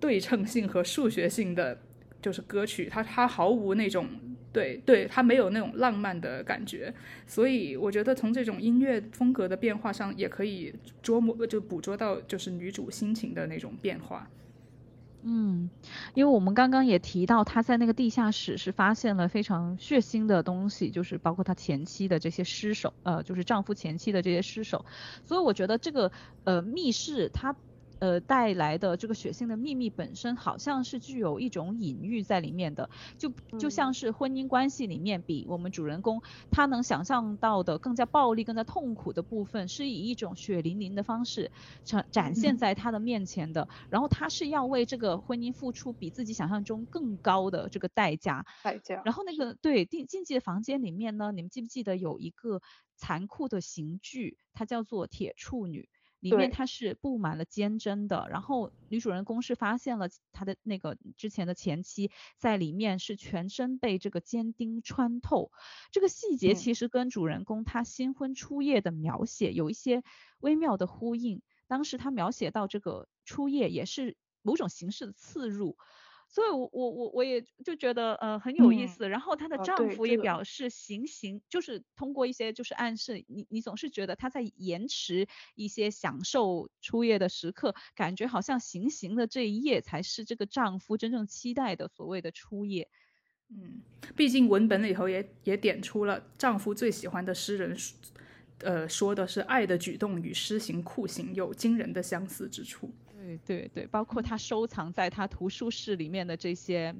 [0.00, 1.80] 对称性和数学性的，
[2.20, 4.08] 就是歌曲，它它毫无那种
[4.52, 6.92] 对对，它没有那种浪漫的感觉，
[7.24, 14.28] 所以我觉得从这种音乐风格的变化上，也可以捉摸就捕捉到就是女主心情的那种变化。
[15.26, 15.70] 嗯，
[16.12, 24.84] 因为我们刚刚也提到，他在那个地下室是发现了非常血腥的东西，就是包括他前妻的这些尸首，呃，就是丈夫前妻的这些尸首，
[25.24, 26.12] 所以我觉得这个
[26.44, 27.56] 呃密室它。
[28.00, 41.50] 呃，带来的这个血腥的秘密本身好像是具有一种隐喻在里面的，就就像是婚姻关系里面，比我们主人公他能想象到的更加暴力、更加痛苦的部分，是以一种血淋淋的方式
[41.84, 43.68] 展展现在他的面前的。
[43.90, 48.44] 然后他是要为这个婚姻付出比自己想象中更高的这个代价。
[48.62, 49.00] 代价。
[49.04, 52.60] 然后那个对禁禁忌的房间里面呢，你们记不记得有一个
[52.96, 55.88] 残酷的刑具，它叫做铁处女。
[56.24, 65.52] 里面它是布满了尖针的，然后女主人公是发现了她的那个之前的前妻在里面是全身被这个尖钉穿透，
[65.92, 70.02] 这个细节其实跟主人公他新婚初夜的描写有一些
[70.38, 71.42] 微妙的呼应。
[71.66, 75.76] 当时他描写到这个初夜也是某种形式的刺入，
[76.34, 79.08] 所以我我我我也就觉得呃很有意嗯思。
[79.08, 92.88] 然后她的哦丈夫也表示行刑，就是通过一些就是暗示，你你总是觉得她在延迟一些享受初夜的时刻，感觉好像行刑的这一夜才是这个丈夫真正期待的所谓的初夜。
[93.50, 93.80] 嗯，
[94.16, 97.96] 毕竟文本里头也也点出了丈夫最喜欢的诗人说，
[98.58, 102.90] 呃，说的是爱的举动与施行酷刑有惊人的相似之处。
[103.24, 106.94] 对对对，包括他收藏在他图书室里面的这些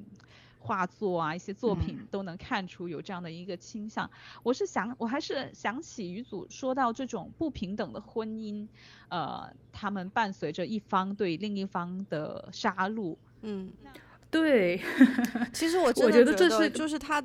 [0.57, 4.09] 画作啊，一些作品嗯都能看出有这样的一个倾向。
[4.41, 8.67] 我是想，我还是想起于祖说到这种不平等的婚姻，
[9.09, 13.15] 呃，他们伴随着一方对另一方的杀戮。
[13.41, 13.71] 嗯，
[14.31, 14.81] 对，
[15.53, 17.23] 其实我真我的觉觉得这是就是他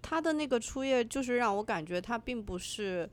[0.00, 3.08] 他的那个初夜，就是让我感觉他并不是。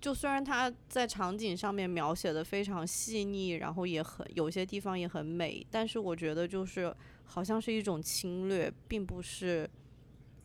[0.00, 9.68] 就虽然他在场景上面描写的非常细腻，然后也很有些地方也很美，但是我觉得就是好像是一种侵略，并不是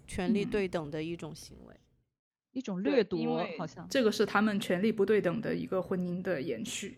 [0.05, 1.75] 权力嗯对等的一种行为。
[2.51, 6.97] 一种掠夺，好像这个是他们权力不对等的一个婚姻的延续。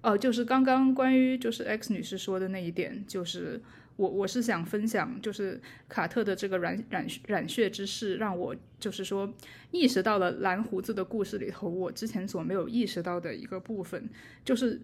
[0.00, 3.62] 呃，就是刚刚关于就是 X 女士说的那一点，就是
[3.96, 9.32] 我我是想分享，就是卡特的这个染染染血之事，让我就是说
[9.70, 14.08] 意识到了蓝胡子的故事里头我之前所没有意识到的一个部分，
[14.44, 14.80] 就是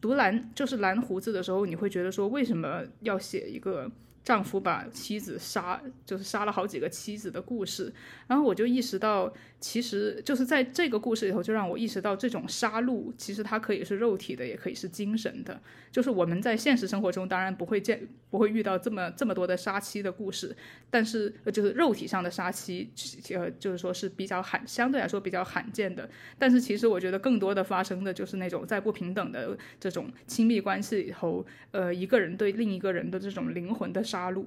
[0.00, 3.90] 读蓝就是蓝胡子的时候，你会觉得说为什么要写一个
[4.28, 7.90] 丈夫把妻子杀，就是杀了好几个妻子的故事，
[8.26, 15.58] 然后我就意识到，其实就是在这个故事里头，就让我意识到这种杀戮，其实它可以是肉体的，也可以是精神的。
[15.90, 20.54] 就是我们在现实生活中当然不会见，不会遇到这么这么多的杀妻的故事，
[20.90, 22.90] 但是就是肉体上的杀妻，
[23.30, 26.06] 呃，就是说是比较罕，相对来说比较罕见的。
[26.38, 34.46] 但是其实我觉得更多的发生的就是那种在不平等的这种亲密关系里头，呃，一个人对另一个人的这种灵魂的杀戮，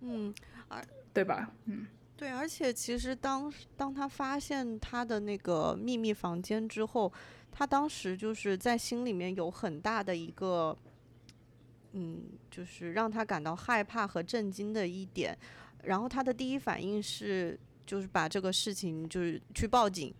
[0.00, 0.34] 嗯，
[1.12, 1.50] 对吧？
[1.66, 1.86] 嗯。
[2.16, 7.10] 对，而且其实当当他发现他的那个秘密房间之后，
[7.50, 10.76] 他当时就是在心里面有很大的一个，
[11.92, 15.34] 嗯，就是让他感到害怕和震惊的一点。
[15.84, 20.14] 然后他的第一反应是，就是把这个事情就是去报警，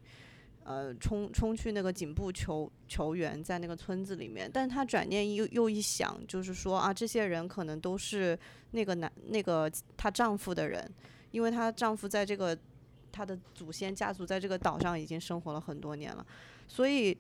[0.65, 4.51] 呃，冲冲去那个警部求求援，在那个村子里面。
[4.53, 8.39] 但他转念又又一想，就是说啊，这些人可能都是
[8.73, 10.89] 那个男那个她丈夫的人。
[11.33, 12.59] 因为她丈夫在这个
[13.13, 16.27] 她的祖先家族在这个岛上已经生活了很多年了，
[16.67, 17.17] 所以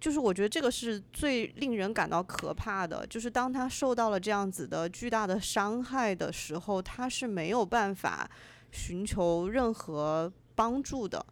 [0.00, 8.28] 就是我觉得这个是最令人感到可怕的，就是当她受到了这样子的巨大的伤害的时候，她是没有办法
[8.72, 11.24] 寻求任何帮助的。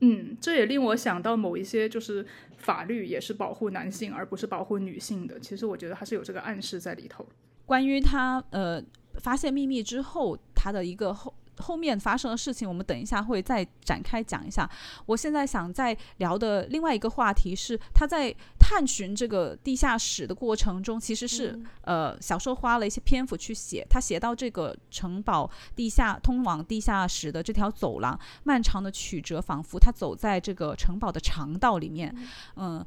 [0.00, 2.26] 嗯，这也令我想到某一些就是
[2.58, 5.40] 法律也是保护男性而不是保护女性的。
[5.40, 7.26] 其实我觉得还是有这个暗示在里头。
[7.64, 8.82] 关于他呃
[9.14, 14.68] 发现秘密之后，他的一个后后面发生的事情，我们等一下会再展开讲一下。
[15.06, 23.86] 我现在想再聊的另外一个话题是，他在探寻这个地下室的过程中，其实是、嗯呃小说花了一些篇幅去写。
[23.88, 32.14] 他写到这个城堡地下通往地下室的这条走廊，漫长的曲折，仿佛他走在这个城堡的长道里面，
[32.56, 32.84] 嗯。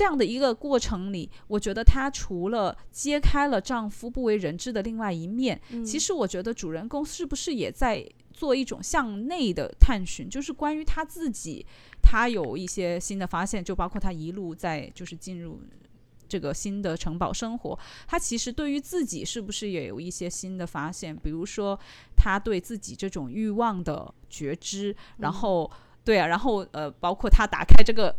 [0.00, 11.66] 这样的一个过程里，我觉得她除了揭开了丈夫不为人知的另外一面，嗯其实我觉得主人公是不是也在做一种向内的探寻，就是关于她自己，
[12.00, 15.60] 她有一些新的发现，就包括她一路在就是进入
[16.26, 21.14] 这个新的城堡生活，他其实对于自己是不是也有一些新的发现？
[21.14, 21.78] 比如说
[22.16, 25.70] 他对自己这种欲望的觉知，然后、
[26.02, 28.16] 对啊，然后呃，包括他打开这个。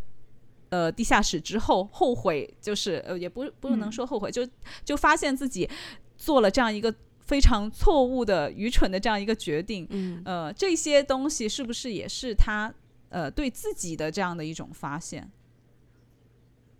[0.71, 4.47] 呃，地下室之后后悔，就是呃，也不不能嗯说后悔，就
[4.85, 5.69] 就发现自己
[6.17, 9.85] 做了这样一个非常错误的、愚蠢的这样一个决定。
[9.89, 12.73] 嗯呃，这些东西是不是也是他
[13.09, 15.29] 呃对自己的这样的一种发现？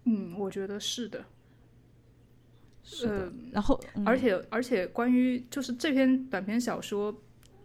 [0.05, 1.25] 嗯，我觉得是的。
[2.83, 3.13] 是的。
[3.13, 7.13] 呃然后，嗯而且而且关于就是这篇短篇小说，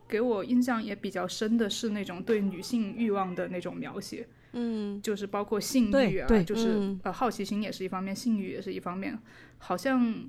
[0.08, 9.18] 给我印象也比较深的是那种对女性欲望的那种描写，嗯就是包括性欲啊，就是、嗯呃好奇心也是一方面，性欲也是一方面，
[9.58, 10.24] 好像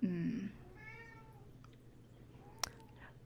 [0.00, 0.48] 嗯。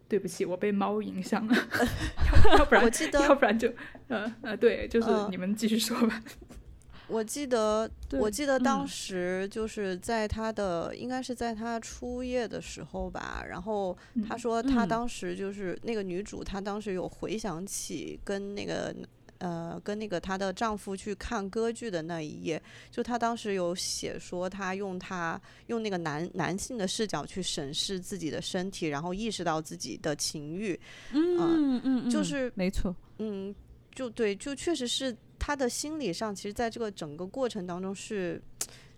[0.08, 1.54] 对不起，我被猫影响了，
[2.50, 3.72] 要要不然我记得要不然就
[4.08, 6.20] 呃呃，对，就是嗯你们继续说吧。
[7.06, 13.44] 我记得，我记得当嗯时就是在他的，应该是在他初夜的时候吧。
[13.48, 13.96] 然后
[14.28, 18.92] 他说他嗯当时就是那个女主，她当时有回想起跟那个
[19.40, 30.78] 呃跟那个她的丈夫去看歌剧的那一页，就她当时有写说，她用她用那个男男性的视角去审视自己的身体，然后意识到自己的情欲，
[31.12, 33.54] 嗯嗯，就是没错，嗯，
[33.94, 38.40] 就对，就确实是她的心理上，其实在这个整个过程当中是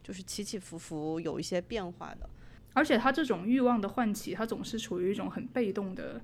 [0.03, 2.29] 就是起起伏伏，有一些变化的。
[2.75, 6.21] 而且她这种欲望的唤起，她总是处于一种很被动的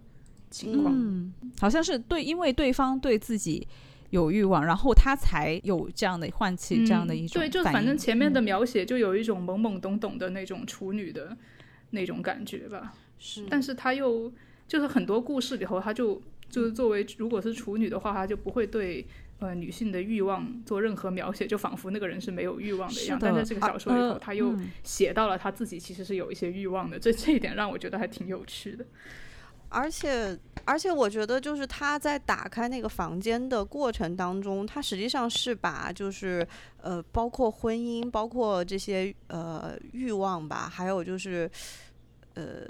[0.50, 3.68] 情况，嗯，好像是对，因为对方对自己
[4.10, 11.36] 有欲望，然后他才有这样的唤起这样的一种、对，就反正前面的描写就有一种懵懵懂懂的那种处女的
[11.90, 12.94] 那种感觉吧。
[13.18, 14.32] 是，但是他又
[14.66, 19.06] 就是很多故事里头，他就就是作为如果是处女的话，他就不会对。
[19.40, 23.16] 呃，女性的欲望做任何描写，就仿佛那个人是没有欲望的一样。
[23.22, 24.52] 但在这个小说里头，他又
[24.82, 26.98] 写到了他自己其实是有一些欲望的。
[26.98, 28.84] 这 这一点让我觉得还挺有趣的。
[29.68, 36.46] 而且，而且我觉得就是他在打开那个房间的过程当中，他实际上是把就是
[36.78, 41.50] 呃，包括婚姻，包括这些呃欲望吧，还有就是
[42.34, 42.66] 呃，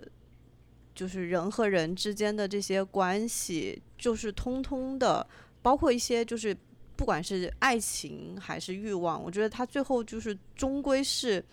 [0.95, 5.27] 就是人和人之间的这些关系，就是通通的。
[5.61, 6.57] 包括一些就是，
[6.97, 11.45] 不管是爱情还是欲望，我觉得他最后就是终归是，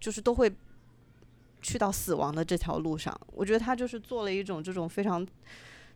[0.00, 0.50] 就是都会
[1.62, 3.18] 去到死亡的这条路上。
[3.28, 5.26] 我觉得他就是做了一种这种非常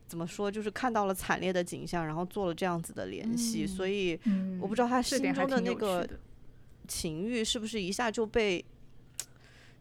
[0.06, 3.66] 怎么说，就是看到了惨烈的景象，然后做了这样子的联系。
[3.66, 4.18] 所以
[4.60, 6.08] 我不知道他心中的那个
[6.88, 8.64] 情欲是不是一下就被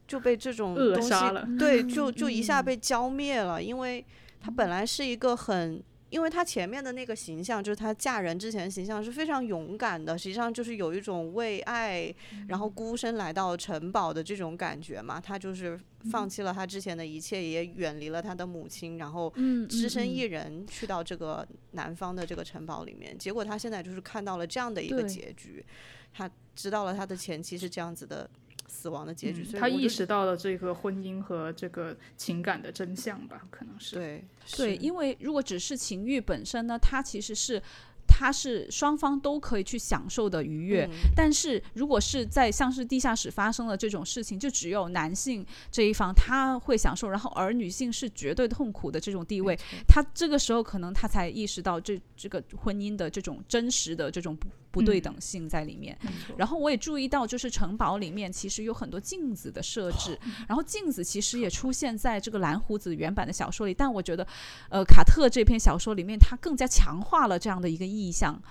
[0.07, 1.13] 就被这种东西
[1.57, 4.03] 对， 就就一下被浇灭了，因为
[4.41, 5.83] 他本来是一个很。
[6.09, 12.13] 因为她前面的那个形象，就是她嫁人之前形象是非常勇敢的，实际上就是有一种为爱
[12.47, 15.19] 然后孤身来到城堡的这种感觉嘛。
[15.19, 15.79] 她就是
[16.11, 19.33] 放弃了她之前的一切，也远离了她的母亲，然后
[19.67, 23.17] 只身一人去到这个南方的这个城堡里面。
[23.17, 25.65] 结果她现在就是看到了这样的一个结局，
[26.13, 28.29] 她知道了她的前妻是这样子的。
[28.67, 33.41] 死亡的结局，他意识到了这个婚姻和这个情感的真相吧？
[33.49, 34.23] 可能是对
[34.57, 37.61] 对，因为如果只是情欲本身呢，它其实是。
[38.07, 49.57] 它是双方都可以去享受的愉悦，但是如果是在像是地下室发生的这种事情，就只有男性这一方他会享受，然后而女性是绝对痛苦的这种地位，
[49.87, 55.97] 他这个时候可能他才意识到这这个婚姻的这种真实的这种不不对等性在里面。
[56.37, 64.27] 然后我也注意到，就是城堡里面其实有很多镜子的设置，然后镜子其实也出现在这个蓝胡子原版的小说里，但我觉得，
[64.69, 67.85] 呃，卡特这篇小说里面他更加强化了这样的一个。
[67.85, 68.41] 意象，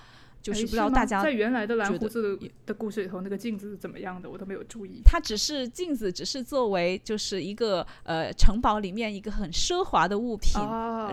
[0.45, 2.37] 就是不知道大家在原来的蓝胡子
[2.67, 5.01] 的故事里头，那个镜子是怎么样的，我都没有注意。
[5.03, 10.61] 它只是镜子，只是作为就是一个呃城堡里面一个很奢华的物品，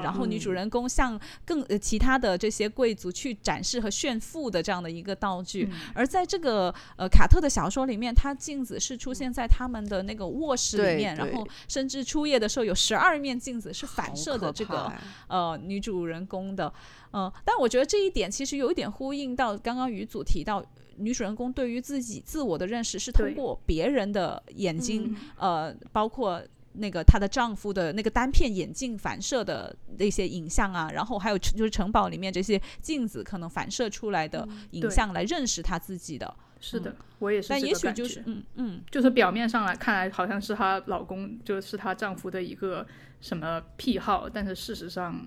[0.03, 5.67] 然后女主人公向更呃其他的这些贵族去展示和炫富的这样的一个道具。
[5.95, 14.93] 而在这个呃卡特的小说里面，它镜子是出现在他们的那个卧室里面，然后甚至初夜的时候有十二面镜子是反射的这个
[15.29, 16.71] 呃女主人公的。
[17.13, 20.65] 嗯，但我觉得这一点其实有一点呼应到刚刚于祖提到
[20.97, 26.43] 女主人公对于自己自我的认识是通过别人的眼睛，呃，包括
[26.75, 36.35] 那个她的丈夫的那个单片眼镜反射的那些影像啊，然后还有就是城堡里面这些镜子可能反射出来的影像来认识她自己的。
[36.61, 37.49] 是的，我也是。
[37.49, 42.87] 但也许就是嗯嗯，就是表面上来看来好像是她老公就是她丈夫的一个
[43.21, 45.27] 什么癖好，但是事实上。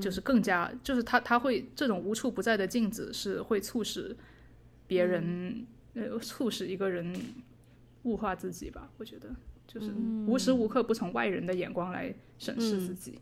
[0.00, 4.16] 就是更加，就是他他会这种无处不在的镜子是会促使
[4.86, 7.14] 别人呃促使一个人
[8.04, 8.90] 物化自己吧？
[8.98, 9.28] 我觉得
[9.66, 9.92] 就是
[10.26, 13.18] 无时无刻不从外人的眼光来审视自己。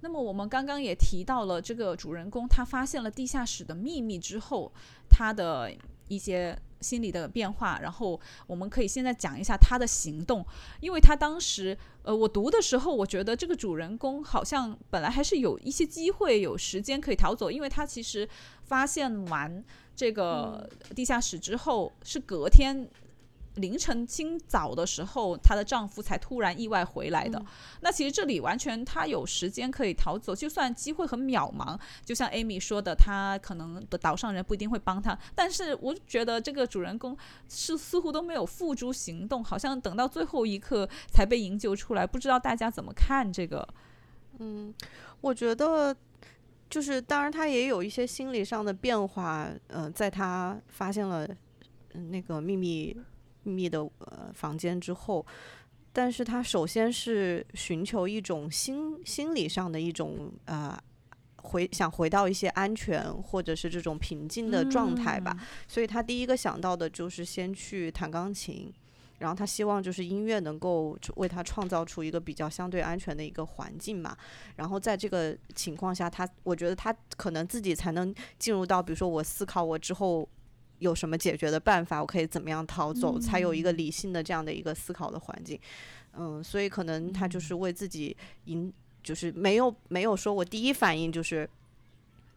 [0.00, 4.72] 那么我们刚刚也提到了这个主人公，他发现了地下室的秘密之后，
[5.08, 5.72] 他的
[6.08, 6.58] 一些。
[6.82, 10.44] 心理的变化，然后我们可以现在讲一下他的行动，
[10.80, 18.28] 因为他当时，呃，我读的时候，我觉得这个主人公好像本来还是有一些机会、有时间可以逃走，因为他其实
[18.64, 19.62] 发现完
[19.94, 22.88] 这个地下室之后，是隔天。
[23.56, 27.44] 凌晨清早的时候，她的丈夫才突然意外回来的。
[27.80, 35.18] 那其实这里完全她有时间可以逃走，就算机会很渺茫，就像 Amy 说的，她可能的岛上人不一定会帮她。
[35.34, 37.14] 但是我觉得这个主人公
[37.48, 42.06] 是似乎都没有付诸行动，好像等到最后一刻才被营救出来。
[42.06, 43.68] 不知道大家怎么看这个？
[44.38, 44.72] 嗯，
[45.20, 45.94] 我觉得
[46.70, 49.50] 就是当然他也有一些心理上的变化。
[49.68, 51.28] 嗯，在他发现了
[51.92, 52.96] 那个秘密。
[53.42, 55.24] 秘密的呃房间之后，
[55.92, 60.78] 但是他首先是寻求一种心心理上的一种呃
[61.36, 65.36] 回想回到一些安全或者是这种平静的状态吧，
[65.66, 68.72] 所以他第一个想到的就是先去弹钢琴。
[69.18, 74.16] 然后他希望就是音乐能够为他创造出一个比较相对安全的一个环境嘛。
[74.56, 80.28] 然后在这个情况下，他我觉得他可能自己才能进入到，比如说我思考我之后
[80.82, 85.58] 有什么解决的办法，我可以怎么样逃走，才有一个理性的这样的一个思考的环境。
[86.18, 88.72] 嗯，所以可能他就是为自己赢，
[89.02, 91.48] 就是没有没有说我第一反应就是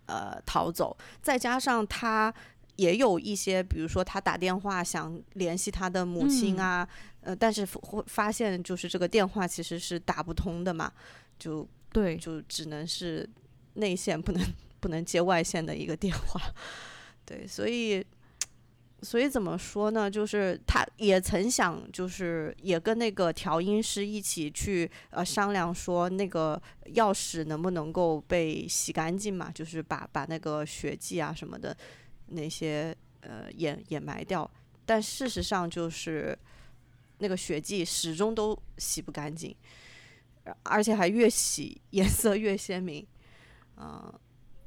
[0.06, 2.34] 呃逃走，再加上他。
[2.78, 6.86] 也有一些，比如说他打电话想联系他的母亲啊，
[7.22, 10.92] 呃，但是会发现就是这个电话其实是打不通的嘛，
[11.40, 13.26] 就对，就只能是
[13.76, 14.46] 内线不能
[14.82, 16.42] 不能接外线的一个电话，
[17.26, 18.06] 对，所以
[19.06, 20.10] 所以怎么说呢？
[20.10, 26.60] 就是他也曾想，就是也跟那个调音师一起去呃商量说，那个
[26.96, 31.78] 钥匙能不能够被洗干净嘛，就是把把那个血迹啊什么的。
[32.28, 34.50] 那些呃掩掩埋掉，
[34.84, 36.36] 但事实上就是
[37.20, 39.56] 那个血迹始终都洗不干净，
[40.64, 43.06] 而且还越洗颜色越鲜明，
[43.76, 44.12] 啊。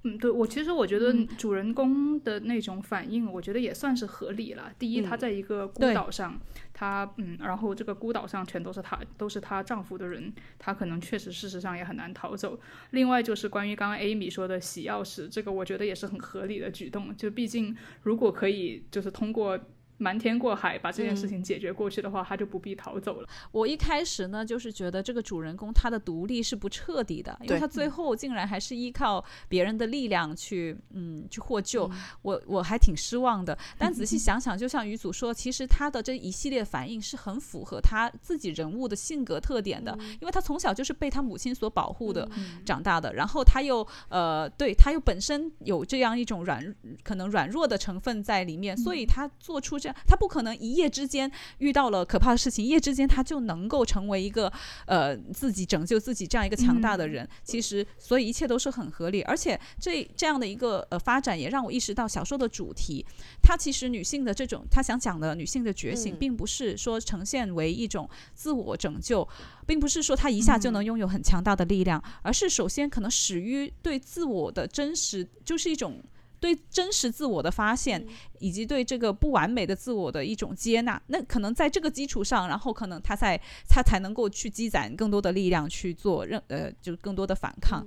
[0.04, 4.72] 嗯，对我其实我觉得主人公的那种反应，我觉得也算是合理了。
[4.78, 6.38] 第一，他在一个孤岛上，
[6.72, 12.58] 他嗯，然后这个孤岛上全都是她都是她丈夫的人，她可能确实事实上也很难逃走。
[12.90, 17.16] 另外就是关于刚刚 Amy 说的洗钥匙，这个我觉得也是很合理的举动。
[17.16, 19.58] 就毕竟如果可以，就是通过。
[19.98, 23.28] 瞒天过海把这件事情解决过去的话，他就不必逃走了。
[23.50, 31.90] 我一开始呢，就是觉得这个主人公他的独立是不彻底的，因为他最后竟然还是依靠别人的力量去，嗯，去获救。
[32.22, 33.58] 我我还挺失望的。
[33.76, 42.28] 但 仔细想想，就像于祖说，其实他的这一系列反应是很符合他自己人物的性格特点的，因为他从小就是被他母亲所保护的
[42.64, 49.87] 长大的，然后他又呃，对他又本身有这样一种软可能软弱的成分在里面，所以他做出这。
[50.06, 54.52] 他不可能一夜之间遇到了可怕的事情，一夜之间他就能够成为一个
[54.86, 57.28] 呃自己拯救自己这样一个强大的人。
[57.44, 63.04] 其实，所以一切都是很合理，而且这这样的一个呃发展也让我意识到小说的主题，
[63.42, 69.26] 它其实女性的这种他想讲的女性的觉醒，并不是说呈现为一种自我拯救，
[69.66, 76.02] 并不是说她一下就能拥有很强大的力量，而是首先可能始于对自我的真实，就是一种。
[76.40, 78.06] 对真实自我的发现，
[78.38, 87.86] 以及对这个不完美的自我的一种接纳，那可能在这个基础上，然后可能他在他才能够去积攒更多的力量去做任呃，就是更多的反抗。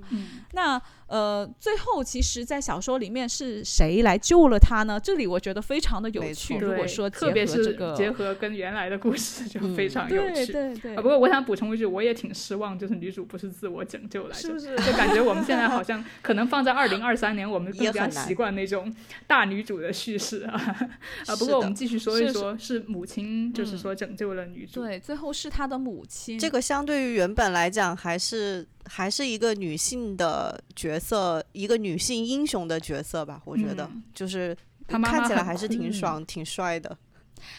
[0.52, 0.80] 那。
[1.12, 4.98] 呃，最后其实，在小说里面是谁来救了他呢？
[4.98, 6.56] 这里我觉得非常的有趣。
[6.56, 10.46] 如果说特别是结合跟原来的故事，就非常有趣。
[10.46, 10.96] 对对对。
[10.96, 18.90] 不过我想补充一句，我也挺失望，就是女主不是自我拯救来着，就感觉我们现在好像 可能放在二零二三年，我们更加习惯那种
[19.26, 20.54] 大女主的叙事啊。
[21.28, 24.82] 啊，不过我们继续说一说，是母亲，就是说拯救了女主。
[24.82, 26.38] 对，最后是她的母亲。
[26.38, 28.66] 这个相对于原本来讲，还是。
[28.86, 33.40] 还是一个女性的角色，一个女性英雄的角色吧。
[33.44, 34.56] 我觉得，就是
[34.86, 36.96] 看起来还是挺爽、挺帅的。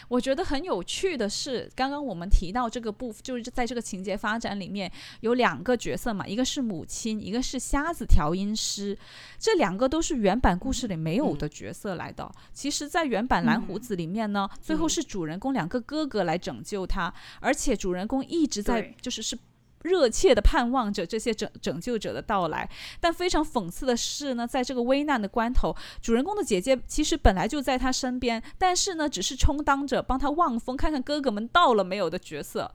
[0.08, 8.96] 我觉得很有趣的是，刚刚我们提到这个部分，就是在这个情节发展里面有两个角色嘛，一个是母亲，一个是瞎子调音师，
[9.38, 12.30] 这两个都是原版故事里没有的角色来的。
[12.52, 19.38] 其实，在原版蓝胡子里面呢，最后是主人公两个哥哥来拯救他，而且主人公一直在就是是。
[19.84, 22.68] 热切的盼望着这些拯拯救者的到来，
[23.00, 32.70] 但非常讽刺的是呢，在这个危难的关头，主人公的姐姐其实本来就在他身边，但是呢，只是充当着帮他望风、看看哥哥们到了没有的角色。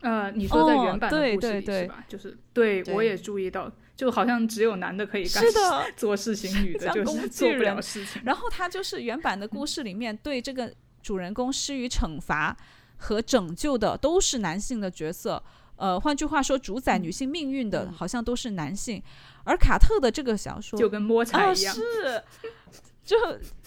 [0.00, 2.04] 呃，你说在原版的故事里是吧？
[2.08, 5.44] 就是对我也注意到，就好像只有男的可以干
[5.94, 8.22] 做事情，女的 就是做不了事情。
[8.24, 10.72] 然后他就是原版的故事里面对这个
[11.02, 12.56] 主人公施予惩罚
[12.96, 15.42] 和拯救的都是男性的角色。
[15.80, 19.02] 呃，换句话说，主宰女性命运的好像都是男性，
[19.44, 22.22] 而卡特的这个小说就跟摸彩一样，是，
[23.02, 23.16] 就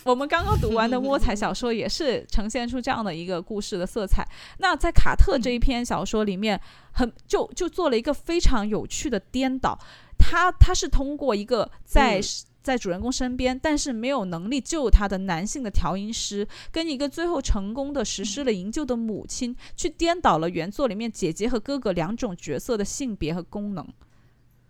[0.03, 4.24] 我们刚刚读完的摸彩小说也是呈现出这样的一个故事的色彩。
[4.59, 6.61] 那在卡特这一篇小说里面，
[6.91, 9.78] 很就就做了一个非常有趣的颠倒，
[10.20, 12.22] 他他是通过一个在。
[12.64, 23.86] 在主人公身边，但是没有能力救他的男性的调音师，跟一个最后成功的实施了营救的母亲，去颠倒了原作里面姐姐和哥哥两种角色的性别和功能，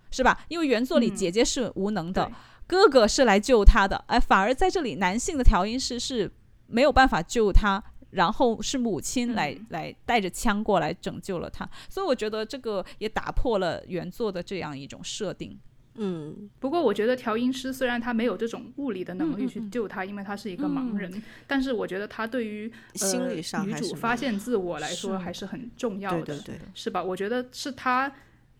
[0.10, 0.44] 是吧？
[0.48, 2.32] 因为原作里姐姐是无能的，
[2.66, 6.32] 哥哥是来救他的，哎，反而在这里男性的调音师是
[6.66, 15.60] 没有办法救他，然后是母亲来来带着枪过来拯救了他，所以我觉得这个也打破了原作的这样一种设定。
[15.96, 27.04] 嗯，不过我觉得调音师虽然他没有这种物理的能力去救他，因为他是一个盲人，但是我觉得他对于心理上呃、女主发现自我来说还是很重要的，对对对，是吧？
[27.04, 28.12] 我觉得是她，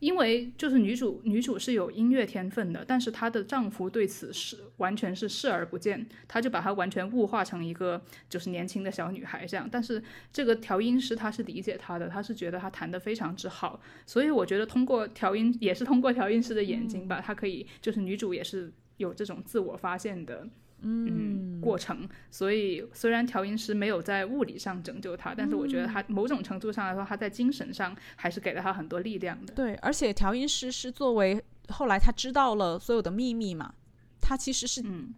[0.04, 9.66] 因为就是女主女主是有音乐天分的，但是她的丈夫对此是完全是视而不见，她就把她完全物化成一个就是年轻的小女孩这样。
[9.72, 20.46] 但是这个调音师他是理解她的，他是觉得她弹得非常之好，所以我觉得通过调音也是通过调音师的眼睛吧，她可以就是女主也是有这种自我发现的。
[20.84, 22.08] 嗯，过程。
[22.30, 29.54] 所以虽然调音师没有在物理上拯救他，但是我觉得他某种程度上来说，他在精神上还是给了他很多力量的。
[29.54, 33.74] 对，而且调音师是作为后来他知道了所有的秘密嘛，
[34.24, 35.14] 他其实是嗯，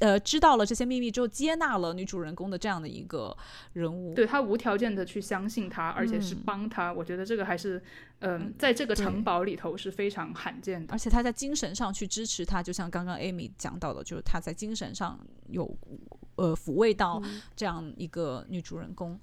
[0.00, 3.34] 呃知道了这些秘密之后，接纳了女主人公的这样的一个
[3.72, 4.14] 人物。
[4.14, 6.92] 对他无条件的去相信他，而且是嗯帮他。
[6.92, 7.82] 我觉得这个还是，
[8.18, 10.92] 嗯、在这个城堡里头是非常罕见的。
[10.92, 15.74] 而且他在精神上去支持他，就像刚刚 Amy 讲到的，就是他在精神上有
[16.36, 17.22] 呃抚慰到
[17.56, 19.12] 这样一个女主人公。
[19.12, 19.20] 嗯，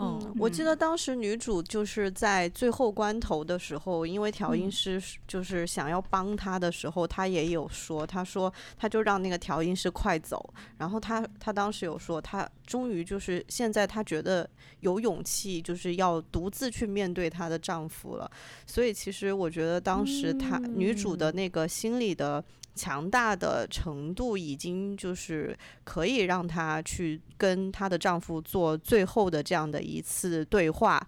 [0.00, 4.70] 嗯，我记得当时女主就是在最后关头的时候，因为调音嗯。
[4.70, 14.48] 师就是想要帮她的时候，她也有说，她说她就让那个调音师快走，然后她她当时有说，她终于就是现在她觉得
[14.80, 18.30] 有勇气，就是要独自去面对她的丈夫了，
[18.66, 22.44] 所以其实我觉得当时她、女主的那个心理的。
[22.78, 31.04] 强大的程度已经就是可以让她去跟她的丈夫做最后的这样的一次对话，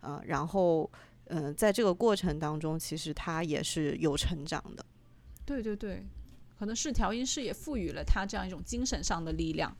[0.00, 0.90] 呃，然后，
[1.28, 4.84] 嗯、在这个过程当中，其实她也是有成长的。
[5.46, 6.04] 对对对，
[6.58, 9.74] 可能是调音师也赋予了她这样一种精神上的力量。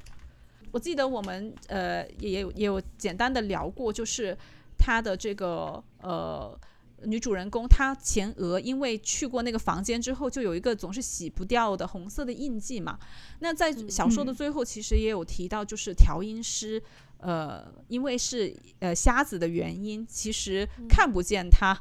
[0.72, 4.34] 我记得我们呃也有也有简单的聊过，就是
[4.78, 6.58] 她的这个呃。
[7.06, 12.98] 女主人公她前额因为去过那个房间之后，就有一个总是洗不掉的红色的印记嘛。
[13.40, 16.82] 那在小说的最后，其实也有提到，就是调音师，
[17.18, 21.78] 呃，因为是呃瞎子的原因，其实看不见他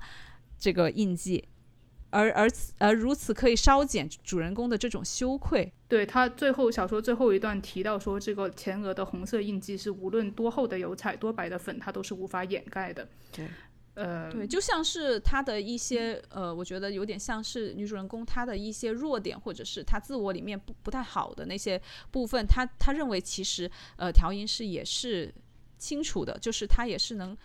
[0.57, 1.43] 这个印记，
[2.09, 5.71] 而而而如此可以稍减主人公的这种羞愧。
[5.87, 13.07] 对他最后小说最后一段提到说，这个前额的红色印记是无论多厚的油彩、多白的粉，它都是无法掩盖的。
[13.95, 14.03] 对。
[14.03, 21.79] 呃，对，就像是他的一些呃，我觉得有点像是女主人公她的一些弱点，或者是她自我里面不不太好的那些
[22.09, 25.31] 部分，她她认为其实呃调音师也是
[25.77, 27.37] 清楚的，就是她也是能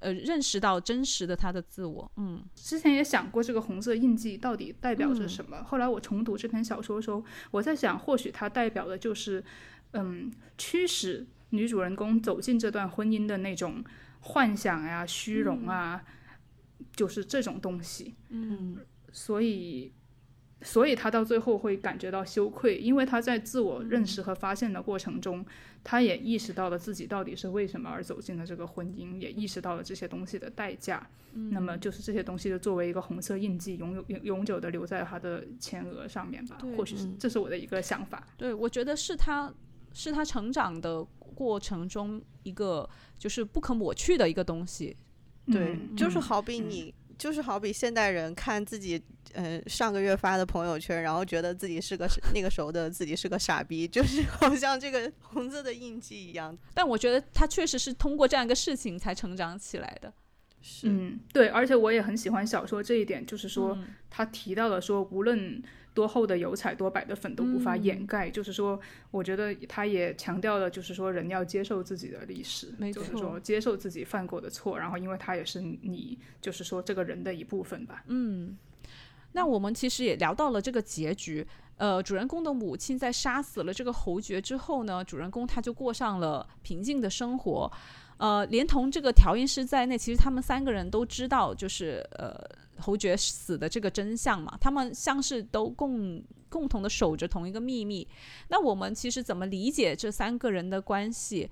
[0.00, 2.10] 呃认识到真实的她的自我。
[2.16, 5.62] 嗯，之前也想过这个红色印记到底代表着什么。
[5.64, 9.42] 后来我重读这篇小说的时候，我在想，或许它代表的就是
[9.92, 13.82] 嗯驱使女主人公走进这段婚姻的那种。
[14.24, 16.02] 幻想呀、虚荣啊，
[16.78, 18.14] 嗯、就是这种东西。
[18.30, 18.78] 嗯，
[19.12, 19.92] 所以，
[20.62, 25.44] 所以他到最后会感觉到羞愧，因为他在自我认识和发现的过程中，
[25.84, 31.06] 他也意识到了自己到底是为什么而走进了这个婚姻，也意识到了这些东西的代价。
[31.34, 36.58] 嗯、那么，就是这些东西就作为一个红色印记，永永永久的留在他的前额上面吧。
[36.76, 38.26] 或许是这是我的一个想法。
[38.38, 39.52] 对，我觉得是他
[39.94, 41.02] 是他成长的
[41.34, 42.86] 过程中一个。
[43.16, 44.94] 就是不可抹去的一个东西，
[45.46, 56.54] 对，嗯、就是好比你，嗯、就是好比现代人看自己，呃，上个月发的朋友圈，然后觉得自己是个那个时候的自己是个傻逼，就是 好像这个红色的印记一样。
[56.74, 60.12] 但我觉得他确实是通过这样一个事情才成长起来的。
[60.64, 65.62] 是，嗯，对，而且我也很喜欢小说这一点，就是说、嗯、他提到了说，无论。
[65.94, 68.28] 多厚的油彩、多白的粉都无法掩盖。
[68.28, 68.80] 嗯、就是说，
[69.12, 78.02] 我觉得他也强调了，就是说人要接受自己的历史，就是说接受自己犯过的错，然后因为他也是你，就是说这个人的一部分吧。
[78.08, 78.58] 嗯，
[79.34, 81.46] 那我们其实也聊到了这个结局。
[81.76, 87.70] 呃，主人公的母亲在杀死了这个侯爵之后呢，主人公他就过上了平静的生活。
[88.16, 92.34] 呃，连同这个调音师在内，其实他们三个人都知道，就是呃。
[92.78, 98.06] 侯爵死的这个真相嘛，他们像是都共共同的守着同一个秘密。
[98.48, 101.48] 那我们其实怎么理解这三个人的关系？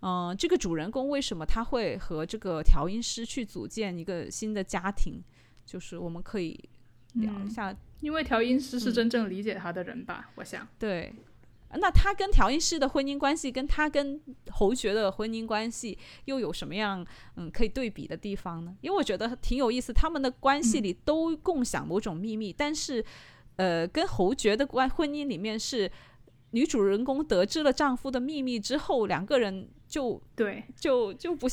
[0.00, 5.22] 嗯、呃，这个主人公为什么他会和这个调音师去组建一个新的家庭？
[5.66, 6.58] 就是我们可以
[7.16, 10.24] 聊一下，嗯、因为调音师是真正理解他的人吧？
[10.28, 11.14] 嗯、我想，对。
[11.78, 14.20] 那他跟调音师的婚姻关系，跟他跟
[14.50, 17.04] 侯爵的婚姻关系又有什么样
[17.36, 18.74] 嗯可以对比的地方呢？
[18.80, 23.04] 因为我觉得挺有意思，他们的关系里都共享某种秘密，嗯、但是
[23.56, 25.90] 呃，跟侯爵的关婚姻里面是
[26.52, 31.46] 女主人公得知了丈夫的秘密之后，两个人就对，就就不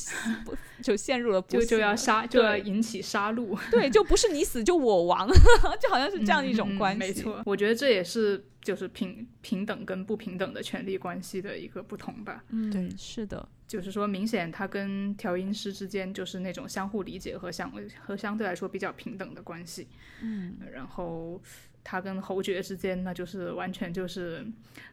[0.45, 3.58] 不就陷入了就就要杀，就要引起杀戮。
[3.70, 5.28] 对，就不是你死就我亡，
[5.82, 7.00] 就好像是这样一种嗯关系。
[7.00, 12.43] 没错，我觉得这也是就是平平等跟不平等的权利关系的一个不同吧。
[12.50, 19.88] 嗯，对是的，就是说，明显他跟调音师之间就是那种相互理解和相和相对来说比较平等的关系。
[20.22, 21.41] 嗯，然后
[21.90, 24.46] 他跟侯爵之间那，就是完全就是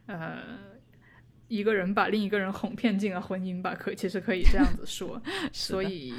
[0.06, 0.38] 呃。
[1.48, 5.22] 一个人把另一个人哄骗进了婚姻吧，可其实可以这样子说。
[5.54, 6.12] 所以，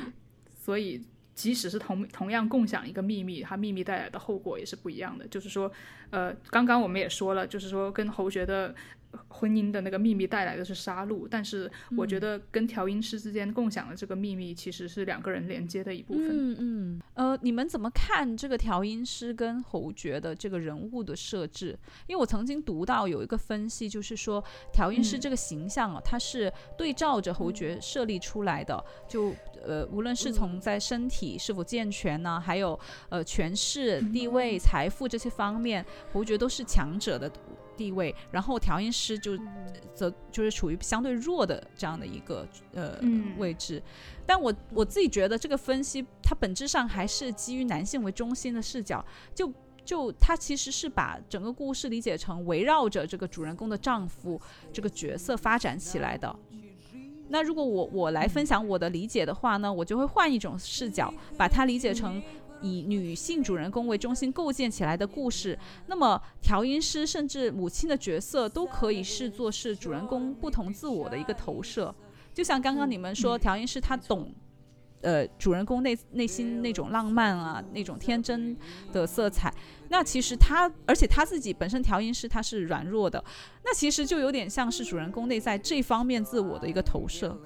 [0.55, 1.05] 所以
[1.35, 5.27] 即使是同同样共享一个秘密，它秘密带来的后果也是不一样的。
[5.27, 5.69] 就是说，
[6.11, 8.73] 呃，刚刚我们也说了，就是说跟侯爵的
[9.29, 16.27] 婚姻的那个秘密带来的是杀戮，但是我觉得跟调音师之间共享的这个秘密，其实是两个人连接的一部分。
[16.29, 21.77] 嗯嗯，呃，你们怎么看这个调音师跟侯爵的这个人物的设置？
[22.07, 29.33] 因为我曾经读到有一个分析，就是说调音师嗯这个形象啊，它是对照着侯爵设立出来的，就
[29.65, 37.31] 呃，无论是从在身体是否健全呢，还有呃权势、地位、财富这些方面，侯爵都是强者的。
[37.77, 39.37] 地位，然后调音师就
[39.93, 43.37] 则就是处于相对弱的这样的一个呃、嗯。
[43.37, 43.79] 位置，
[44.25, 49.05] 但我我自己觉得这个分析，它本质上还是基于男性为中心的视角，
[49.35, 49.53] 就
[49.85, 54.41] 就它其实是把整个故事理解成围绕着这个主人公的丈夫
[54.73, 56.35] 这个角色发展起来的。
[57.29, 62.23] 那如果我我来分享我的理解的话呢，我就会换一种视角，把它理解成
[62.61, 65.57] 以女性主人公为中心构建起来的故事。
[65.87, 71.93] 那么调音师甚至母亲的角色都可以视作是主人公不同自我的一个投射。
[72.33, 74.31] 就像刚刚你们说，调音师他懂，
[75.01, 78.55] 呃，主人公内内心那种浪漫啊，那种天真
[78.91, 79.53] 的色彩。
[79.89, 83.23] 那其实他，而且他自己本身调音师他是软弱的，
[83.63, 87.39] 那其实就有点像是主人公内在这方面自我的一个投射。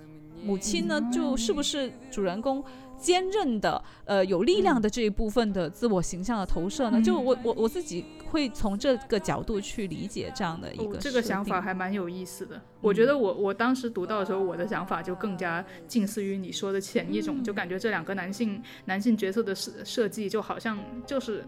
[0.43, 2.63] 母亲呢，就是不是主人公
[3.01, 7.01] 坚韧的、呃有力量的这一部分的自我形象的投射呢？
[7.01, 11.59] 就我我我自己会从这个角度去理解这样的一个、哦、这个想法。
[11.59, 12.61] 还蛮有意思的。
[12.79, 21.43] 我觉得我我当时读到的时候，我的想法就更加近似于你说的前一种，就感觉这两个男性男性角色的设设计就好像就是。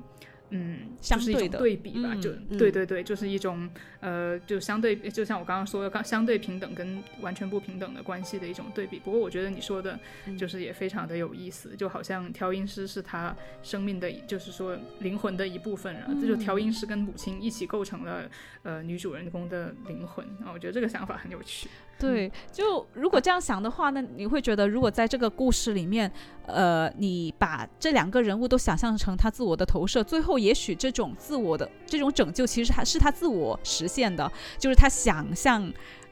[0.56, 3.68] 嗯，就是一种对比吧，嗯、就对对对，就是一种
[4.00, 9.00] 呃，就相对，就像我刚刚说的，刚相对平等跟完全不平等的关系的一种对比。
[9.00, 10.00] 不过我觉得你说的，
[10.38, 18.30] 就是也非常的有意思，就好像调音师是他生命的，就是说灵魂的一部分，然后这就调音师跟母亲一起构成了
[18.62, 21.68] 呃女主人公的灵魂啊，我觉得这个想法很有趣。
[22.00, 26.12] 对，就如果这样想的话那，你会觉得，如果在这个故事里面，
[26.48, 35.72] 呃，你把这两个人物都想象成他自我的投射，最后也许这种自我的这种拯救，其实还是他自我实现的，就是他想象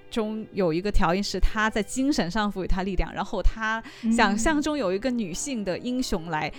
[0.09, 3.83] 中有一个调音师，他在精神上赋予他力量，然后他
[4.15, 6.51] 想象中有一个女性的英雄来。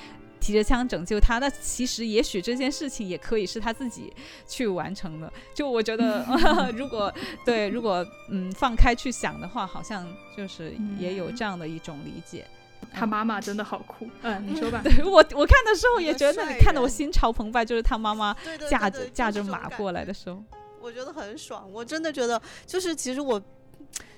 [0.43, 4.13] 提着枪拯救他，那其实也许这件事情也可以是他自己
[4.49, 5.33] 去完成的。
[5.55, 6.27] 就我觉得，
[6.77, 7.13] 如果
[7.45, 10.05] 对，如果嗯放开去想的话，好像
[10.37, 12.45] 就是也有这样的一种理解。
[12.93, 14.81] 他妈妈真的好酷，嗯，你说吧。
[14.85, 18.37] 对我我看的时候也觉得，你看得我心潮澎湃，就是他妈妈
[18.69, 20.43] 驾着驾着马过来的时候，
[20.81, 21.71] 我觉得很爽。
[21.73, 23.41] 我真的觉得，就是其实我。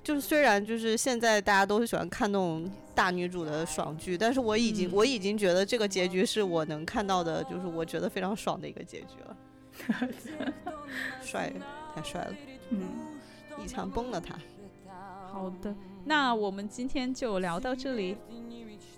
[0.05, 9.37] 就是虽然就是现在大家都是喜欢看那种大女主的爽剧，但是我已经、嗯、我已经觉得这个结局是我能看到的，就是我觉得非常爽的一个结局了。
[11.23, 11.51] 帅，
[11.95, 12.35] 太帅了，
[12.69, 12.83] 嗯，
[13.65, 14.37] 一枪崩了他。
[15.33, 15.75] 好的，
[16.05, 18.17] 那我们今天就聊到这里。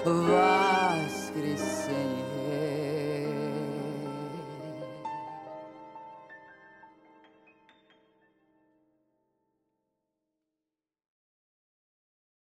[0.06, 0.53] of